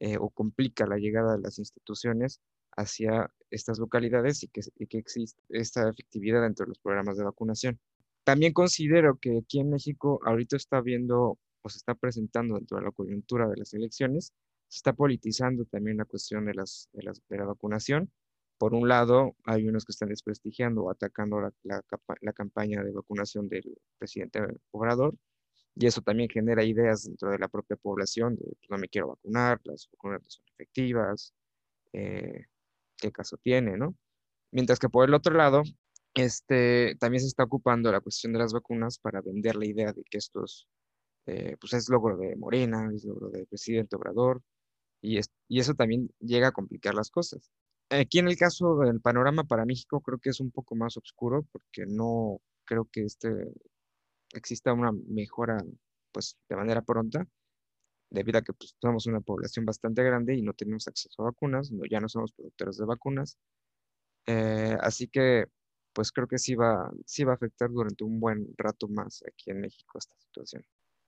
eh, 0.00 0.16
o 0.18 0.30
complica 0.30 0.86
la 0.86 0.96
llegada 0.96 1.36
de 1.36 1.42
las 1.42 1.58
instituciones 1.58 2.40
hacia 2.76 3.30
estas 3.50 3.78
localidades 3.78 4.42
y 4.42 4.48
que, 4.48 4.62
y 4.78 4.86
que 4.86 4.98
existe 4.98 5.42
esta 5.50 5.88
efectividad 5.90 6.42
dentro 6.42 6.64
de 6.64 6.70
los 6.70 6.78
programas 6.78 7.18
de 7.18 7.24
vacunación. 7.24 7.78
También 8.24 8.54
considero 8.54 9.18
que 9.18 9.38
aquí 9.38 9.60
en 9.60 9.70
México 9.70 10.20
ahorita 10.24 10.56
está 10.56 10.80
viendo 10.80 11.38
o 11.62 11.68
se 11.68 11.78
está 11.78 11.94
presentando 11.94 12.54
dentro 12.56 12.78
de 12.78 12.84
la 12.84 12.92
coyuntura 12.92 13.46
de 13.48 13.56
las 13.58 13.74
elecciones, 13.74 14.32
se 14.68 14.78
está 14.78 14.92
politizando 14.92 15.64
también 15.66 15.98
la 15.98 16.04
cuestión 16.04 16.44
de, 16.46 16.54
las, 16.54 16.88
de, 16.92 17.36
la 17.36 17.44
vacunación 17.44 18.10
por 18.58 18.74
un 18.74 18.88
lado, 18.88 19.36
hay 19.44 19.68
unos 19.68 19.84
que 19.84 19.92
están 19.92 20.08
desprestigiando 20.08 20.84
o 20.84 20.90
atacando 20.90 21.40
la, 21.62 21.82
campaña 22.32 22.82
de 22.82 22.92
vacunación 22.92 23.48
del 23.48 23.78
presidente 23.98 24.40
Obrador, 24.70 25.14
y 25.74 25.86
eso 25.86 26.00
también 26.00 26.30
genera 26.30 26.64
ideas 26.64 27.04
dentro 27.04 27.30
de 27.30 27.38
la 27.38 27.48
propia 27.48 27.76
población 27.76 28.36
de 28.36 28.44
pues, 28.44 28.70
no 28.70 28.78
me 28.78 28.88
quiero 28.88 29.08
vacunar, 29.08 29.60
las 29.64 29.88
vacunas 29.92 30.22
no 30.22 30.30
son 30.30 30.44
efectivas, 30.54 31.34
eh, 31.92 32.46
qué 32.96 33.12
caso 33.12 33.36
tiene, 33.36 33.76
¿no? 33.76 33.94
Mientras 34.52 34.78
que 34.78 34.88
por 34.88 35.06
el 35.08 35.14
otro 35.14 35.34
lado, 35.34 35.62
este, 36.14 36.96
también 36.98 37.20
se 37.20 37.28
está 37.28 37.44
ocupando 37.44 37.92
la 37.92 38.00
cuestión 38.00 38.32
de 38.32 38.38
las 38.38 38.52
vacunas 38.54 38.98
para 38.98 39.20
vender 39.20 39.56
la 39.56 39.66
idea 39.66 39.92
de 39.92 40.02
que 40.04 40.18
esto 40.18 40.44
es, 40.44 40.66
eh, 41.26 41.56
pues 41.60 41.74
es 41.74 41.88
logro 41.90 42.16
de 42.16 42.36
Morena, 42.36 42.90
es 42.94 43.04
logro 43.04 43.28
del 43.30 43.46
presidente 43.46 43.96
Obrador, 43.96 44.42
y, 45.00 45.20
y 45.48 45.60
eso 45.60 45.74
también 45.74 46.10
llega 46.20 46.48
a 46.48 46.52
complicar 46.52 46.94
las 46.94 47.10
cosas. 47.10 47.50
Aquí 47.90 48.18
en 48.18 48.28
el 48.28 48.36
caso 48.36 48.78
del 48.78 49.00
panorama 49.00 49.44
para 49.44 49.64
México 49.64 50.00
creo 50.00 50.18
que 50.18 50.30
es 50.30 50.40
un 50.40 50.50
poco 50.50 50.74
más 50.74 50.96
oscuro 50.96 51.46
porque 51.52 51.86
no 51.86 52.40
creo 52.64 52.88
que 52.90 53.04
este 53.04 53.28
exista 54.34 54.72
una 54.72 54.90
mejora 54.92 55.58
pues 56.10 56.36
de 56.48 56.56
manera 56.56 56.82
pronta 56.82 57.26
debido 58.10 58.38
a 58.38 58.42
que 58.42 58.52
pues, 58.52 58.74
somos 58.80 59.06
una 59.06 59.20
población 59.20 59.64
bastante 59.64 60.02
grande 60.02 60.34
y 60.34 60.42
no 60.42 60.52
tenemos 60.52 60.88
acceso 60.88 61.22
a 61.22 61.26
vacunas, 61.26 61.70
no, 61.72 61.84
ya 61.88 62.00
no 62.00 62.08
somos 62.08 62.32
productores 62.32 62.76
de 62.76 62.84
vacunas. 62.86 63.36
Eh, 64.26 64.76
así 64.80 65.08
que 65.08 65.46
pues 65.92 66.12
creo 66.12 66.28
que 66.28 66.38
sí 66.38 66.54
va, 66.54 66.90
sí 67.06 67.24
va 67.24 67.32
a 67.32 67.36
afectar 67.36 67.70
durante 67.70 68.04
un 68.04 68.20
buen 68.20 68.48
rato 68.58 68.86
más 68.88 69.22
aquí 69.26 69.50
en 69.50 69.60
México 69.60 69.98
esta 69.98 70.14
situación. 70.18 70.62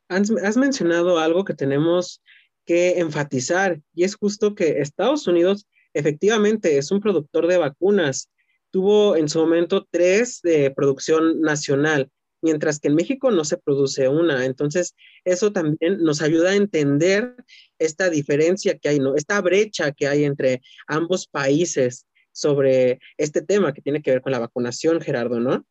Has 0.09 0.57
mencionado 0.57 1.19
algo 1.19 1.45
que 1.45 1.55
tenemos 1.55 2.23
que 2.69 2.99
enfatizar 2.99 3.81
y 3.95 4.05
es 4.05 4.15
justo 4.15 4.55
que 4.55 4.83
Estados 4.83 5.27
Unidos 5.27 5.67
efectivamente 5.95 6.77
es 6.77 6.91
un 6.91 7.01
productor 7.01 7.47
de 7.47 7.57
vacunas. 7.57 8.31
Tuvo 8.71 9.17
en 9.17 9.31
su 9.31 9.39
momento 9.39 9.89
tres 9.91 10.43
de 10.43 10.71
producción 10.71 11.41
nacional, 11.41 12.11
mientras 12.43 12.79
que 12.79 12.89
en 12.89 12.95
México 12.95 13.31
no 13.31 13.47
se 13.47 13.57
produce 13.57 14.07
una. 14.09 14.45
Entonces, 14.45 14.95
eso 15.25 15.51
también 15.51 16.03
nos 16.03 16.21
ayuda 16.21 16.51
a 16.51 16.57
entender 16.57 17.37
esta 17.79 18.11
diferencia 18.11 18.77
que 18.77 18.91
hay, 18.91 18.99
¿no? 18.99 19.17
Esta 19.17 19.41
brecha 19.41 19.93
que 19.93 20.07
hay 20.07 20.25
entre 20.25 20.61
ambos 20.87 21.27
países 21.27 22.05
sobre 22.33 22.99
este 23.17 23.41
tema 23.41 23.73
que 23.73 23.81
tiene 23.81 24.03
que 24.03 24.11
ver 24.11 24.21
con 24.21 24.33
la 24.33 24.41
vacunación, 24.41 25.01
Gerardo, 25.01 25.41
¿no? 25.41 25.65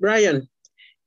Brian, 0.00 0.50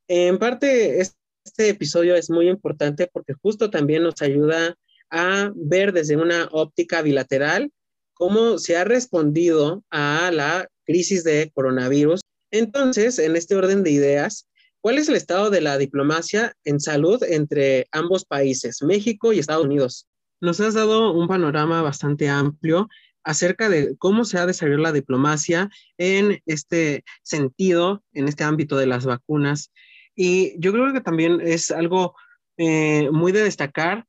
en 0.07 0.37
parte 0.37 1.01
este 1.01 1.67
episodio 1.67 2.15
es 2.15 2.29
muy 2.29 2.47
importante 2.47 3.09
porque 3.11 3.33
justo 3.33 3.69
también 3.69 4.03
nos 4.03 4.21
ayuda 4.21 4.77
a 5.09 5.51
ver 5.55 5.93
desde 5.93 6.17
una 6.17 6.47
óptica 6.51 7.01
bilateral 7.01 7.71
cómo 8.13 8.57
se 8.57 8.77
ha 8.77 8.83
respondido 8.83 9.83
a 9.91 10.31
la 10.31 10.67
crisis 10.85 11.23
de 11.23 11.51
coronavirus. 11.53 12.21
Entonces, 12.51 13.19
en 13.19 13.35
este 13.35 13.55
orden 13.55 13.83
de 13.83 13.91
ideas, 13.91 14.47
¿cuál 14.81 14.97
es 14.97 15.09
el 15.09 15.15
estado 15.15 15.49
de 15.49 15.61
la 15.61 15.77
diplomacia 15.77 16.53
en 16.63 16.79
salud 16.79 17.21
entre 17.23 17.87
ambos 17.91 18.25
países, 18.25 18.81
México 18.81 19.33
y 19.33 19.39
Estados 19.39 19.65
Unidos? 19.65 20.07
Nos 20.41 20.59
has 20.59 20.73
dado 20.73 21.13
un 21.13 21.27
panorama 21.27 21.81
bastante 21.81 22.29
amplio 22.29 22.87
acerca 23.23 23.69
de 23.69 23.97
cómo 23.97 24.23
se 24.23 24.39
ha 24.39 24.45
desarrollado 24.45 24.83
la 24.83 24.91
diplomacia 24.93 25.69
en 25.97 26.39
este 26.45 27.03
sentido, 27.23 28.03
en 28.13 28.27
este 28.27 28.45
ámbito 28.45 28.77
de 28.77 28.87
las 28.87 29.05
vacunas. 29.05 29.71
Y 30.15 30.59
yo 30.59 30.71
creo 30.71 30.93
que 30.93 31.01
también 31.01 31.41
es 31.41 31.69
algo 31.69 32.15
eh, 32.57 33.09
muy 33.11 33.31
de 33.31 33.43
destacar, 33.43 34.06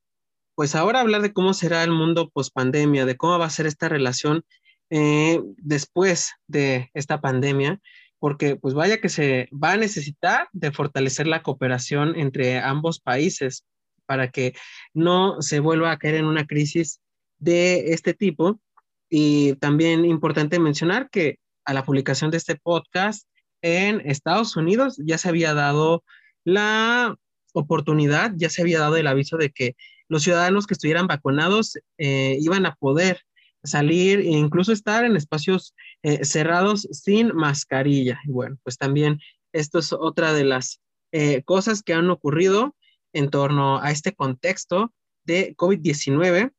pues 0.59 0.75
ahora 0.75 0.99
hablar 0.99 1.23
de 1.23 1.33
cómo 1.33 1.55
será 1.55 1.85
el 1.85 1.93
mundo 1.93 2.31
post 2.31 2.53
pandemia, 2.53 3.07
de 3.07 3.17
cómo 3.17 3.39
va 3.39 3.45
a 3.47 3.51
ser 3.51 3.67
esta 3.67 3.89
relación 3.89 4.43
eh, 4.91 5.41
después 5.57 6.33
de 6.49 6.91
esta 6.95 7.21
pandemia, 7.21 7.81
porque 8.19 8.57
pues 8.57 8.75
vaya 8.75 9.01
que 9.01 9.09
se 9.09 9.49
va 9.53 9.71
a 9.71 9.77
necesitar 9.77 10.49
de 10.51 10.73
fortalecer 10.73 11.29
la 11.29 11.45
cooperación 11.45 12.19
entre 12.19 12.59
ambos 12.59 12.99
países 12.99 13.67
para 14.05 14.33
que 14.33 14.53
no 14.95 15.41
se 15.43 15.61
vuelva 15.61 15.93
a 15.93 15.97
caer 15.97 16.17
en 16.17 16.25
una 16.25 16.45
crisis 16.45 16.99
de 17.39 17.93
este 17.93 18.13
tipo. 18.13 18.59
Y 19.09 19.53
también 19.61 20.05
importante 20.05 20.59
mencionar 20.59 21.09
que 21.09 21.39
a 21.67 21.73
la 21.73 21.85
publicación 21.85 22.33
de 22.33 22.39
este 22.39 22.57
podcast 22.57 23.29
en 23.63 24.01
Estados 24.01 24.57
Unidos 24.57 25.01
ya 25.07 25.19
se 25.19 25.29
había 25.29 25.55
dado 25.55 26.03
la 26.43 27.17
oportunidad, 27.53 28.33
ya 28.35 28.51
se 28.51 28.63
había 28.63 28.81
dado 28.81 28.97
el 28.97 29.07
aviso 29.07 29.37
de 29.37 29.51
que 29.51 29.77
los 30.09 30.23
ciudadanos 30.23 30.67
que 30.67 30.75
estuvieran 30.75 31.07
vacunados 31.07 31.79
eh, 31.99 32.37
iban 32.41 32.67
a 32.67 32.75
poder 32.75 33.23
salir 33.63 34.21
e 34.21 34.31
incluso 34.31 34.73
estar 34.73 35.05
en 35.05 35.17
espacios 35.17 35.75
eh, 36.03 36.25
cerrados 36.25 36.89
sin 36.93 37.35
mascarilla. 37.35 38.21
Y 38.25 38.31
bueno, 38.31 38.57
pues 38.63 38.79
también 38.79 39.21
esto 39.53 39.79
es 39.79 39.93
otra 39.93 40.33
de 40.33 40.45
las 40.45 40.81
eh, 41.13 41.43
cosas 41.45 41.83
que 41.83 41.95
han 41.95 42.11
ocurrido 42.11 42.75
en 43.13 43.31
torno 43.31 43.81
a 43.81 43.91
este 43.91 44.15
contexto 44.15 44.93
de 45.25 45.55
COVID-19. 45.57 46.53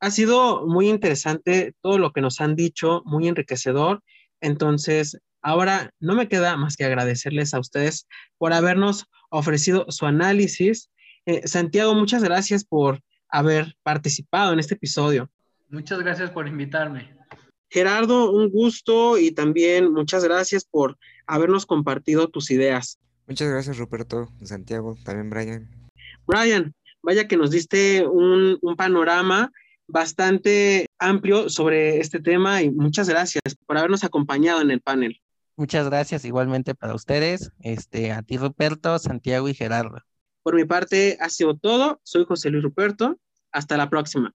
Ha 0.00 0.10
sido 0.10 0.66
muy 0.66 0.88
interesante 0.88 1.74
todo 1.80 1.98
lo 1.98 2.12
que 2.12 2.20
nos 2.20 2.40
han 2.40 2.54
dicho, 2.54 3.02
muy 3.04 3.28
enriquecedor. 3.28 4.02
Entonces, 4.40 5.18
ahora 5.42 5.90
no 6.00 6.14
me 6.14 6.28
queda 6.28 6.56
más 6.56 6.76
que 6.76 6.84
agradecerles 6.84 7.54
a 7.54 7.60
ustedes 7.60 8.06
por 8.38 8.52
habernos 8.52 9.06
ofrecido 9.30 9.86
su 9.88 10.06
análisis. 10.06 10.90
Eh, 11.26 11.46
Santiago, 11.46 11.94
muchas 11.94 12.22
gracias 12.22 12.64
por 12.64 13.00
haber 13.28 13.76
participado 13.82 14.52
en 14.52 14.60
este 14.60 14.74
episodio. 14.74 15.28
Muchas 15.68 15.98
gracias 15.98 16.30
por 16.30 16.46
invitarme. 16.46 17.10
Gerardo, 17.68 18.30
un 18.30 18.48
gusto 18.48 19.18
y 19.18 19.32
también 19.32 19.92
muchas 19.92 20.22
gracias 20.22 20.64
por 20.64 20.96
habernos 21.26 21.66
compartido 21.66 22.28
tus 22.28 22.50
ideas. 22.52 22.98
Muchas 23.26 23.48
gracias, 23.48 23.76
Ruperto, 23.78 24.28
Santiago, 24.44 24.96
también 25.04 25.28
Brian. 25.28 25.68
Brian, 26.28 26.74
vaya 27.02 27.26
que 27.26 27.36
nos 27.36 27.50
diste 27.50 28.06
un, 28.06 28.58
un 28.62 28.76
panorama 28.76 29.50
bastante 29.88 30.86
amplio 30.98 31.48
sobre 31.48 31.98
este 31.98 32.20
tema 32.20 32.62
y 32.62 32.70
muchas 32.70 33.08
gracias 33.08 33.42
por 33.66 33.78
habernos 33.78 34.04
acompañado 34.04 34.60
en 34.60 34.70
el 34.70 34.80
panel. 34.80 35.20
Muchas 35.56 35.86
gracias 35.86 36.24
igualmente 36.24 36.74
para 36.74 36.94
ustedes, 36.94 37.50
este, 37.60 38.12
a 38.12 38.22
ti 38.22 38.36
Ruperto, 38.36 38.98
Santiago 38.98 39.48
y 39.48 39.54
Gerardo. 39.54 40.02
Por 40.46 40.54
mi 40.54 40.64
parte 40.64 41.18
ha 41.20 41.28
sido 41.28 41.56
todo. 41.56 42.00
Soy 42.04 42.24
José 42.24 42.50
Luis 42.50 42.62
Ruperto. 42.62 43.18
Hasta 43.50 43.76
la 43.76 43.90
próxima. 43.90 44.32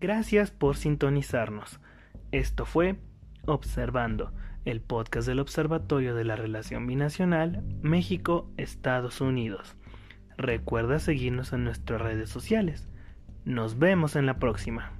Gracias 0.00 0.50
por 0.50 0.76
sintonizarnos. 0.76 1.78
Esto 2.32 2.66
fue 2.66 2.96
Observando, 3.46 4.32
el 4.64 4.80
podcast 4.80 5.28
del 5.28 5.38
Observatorio 5.38 6.16
de 6.16 6.24
la 6.24 6.34
Relación 6.34 6.88
Binacional 6.88 7.62
México-Estados 7.80 9.20
Unidos. 9.20 9.76
Recuerda 10.36 10.98
seguirnos 10.98 11.52
en 11.52 11.62
nuestras 11.62 12.00
redes 12.00 12.28
sociales. 12.28 12.88
Nos 13.44 13.78
vemos 13.78 14.16
en 14.16 14.26
la 14.26 14.40
próxima. 14.40 14.97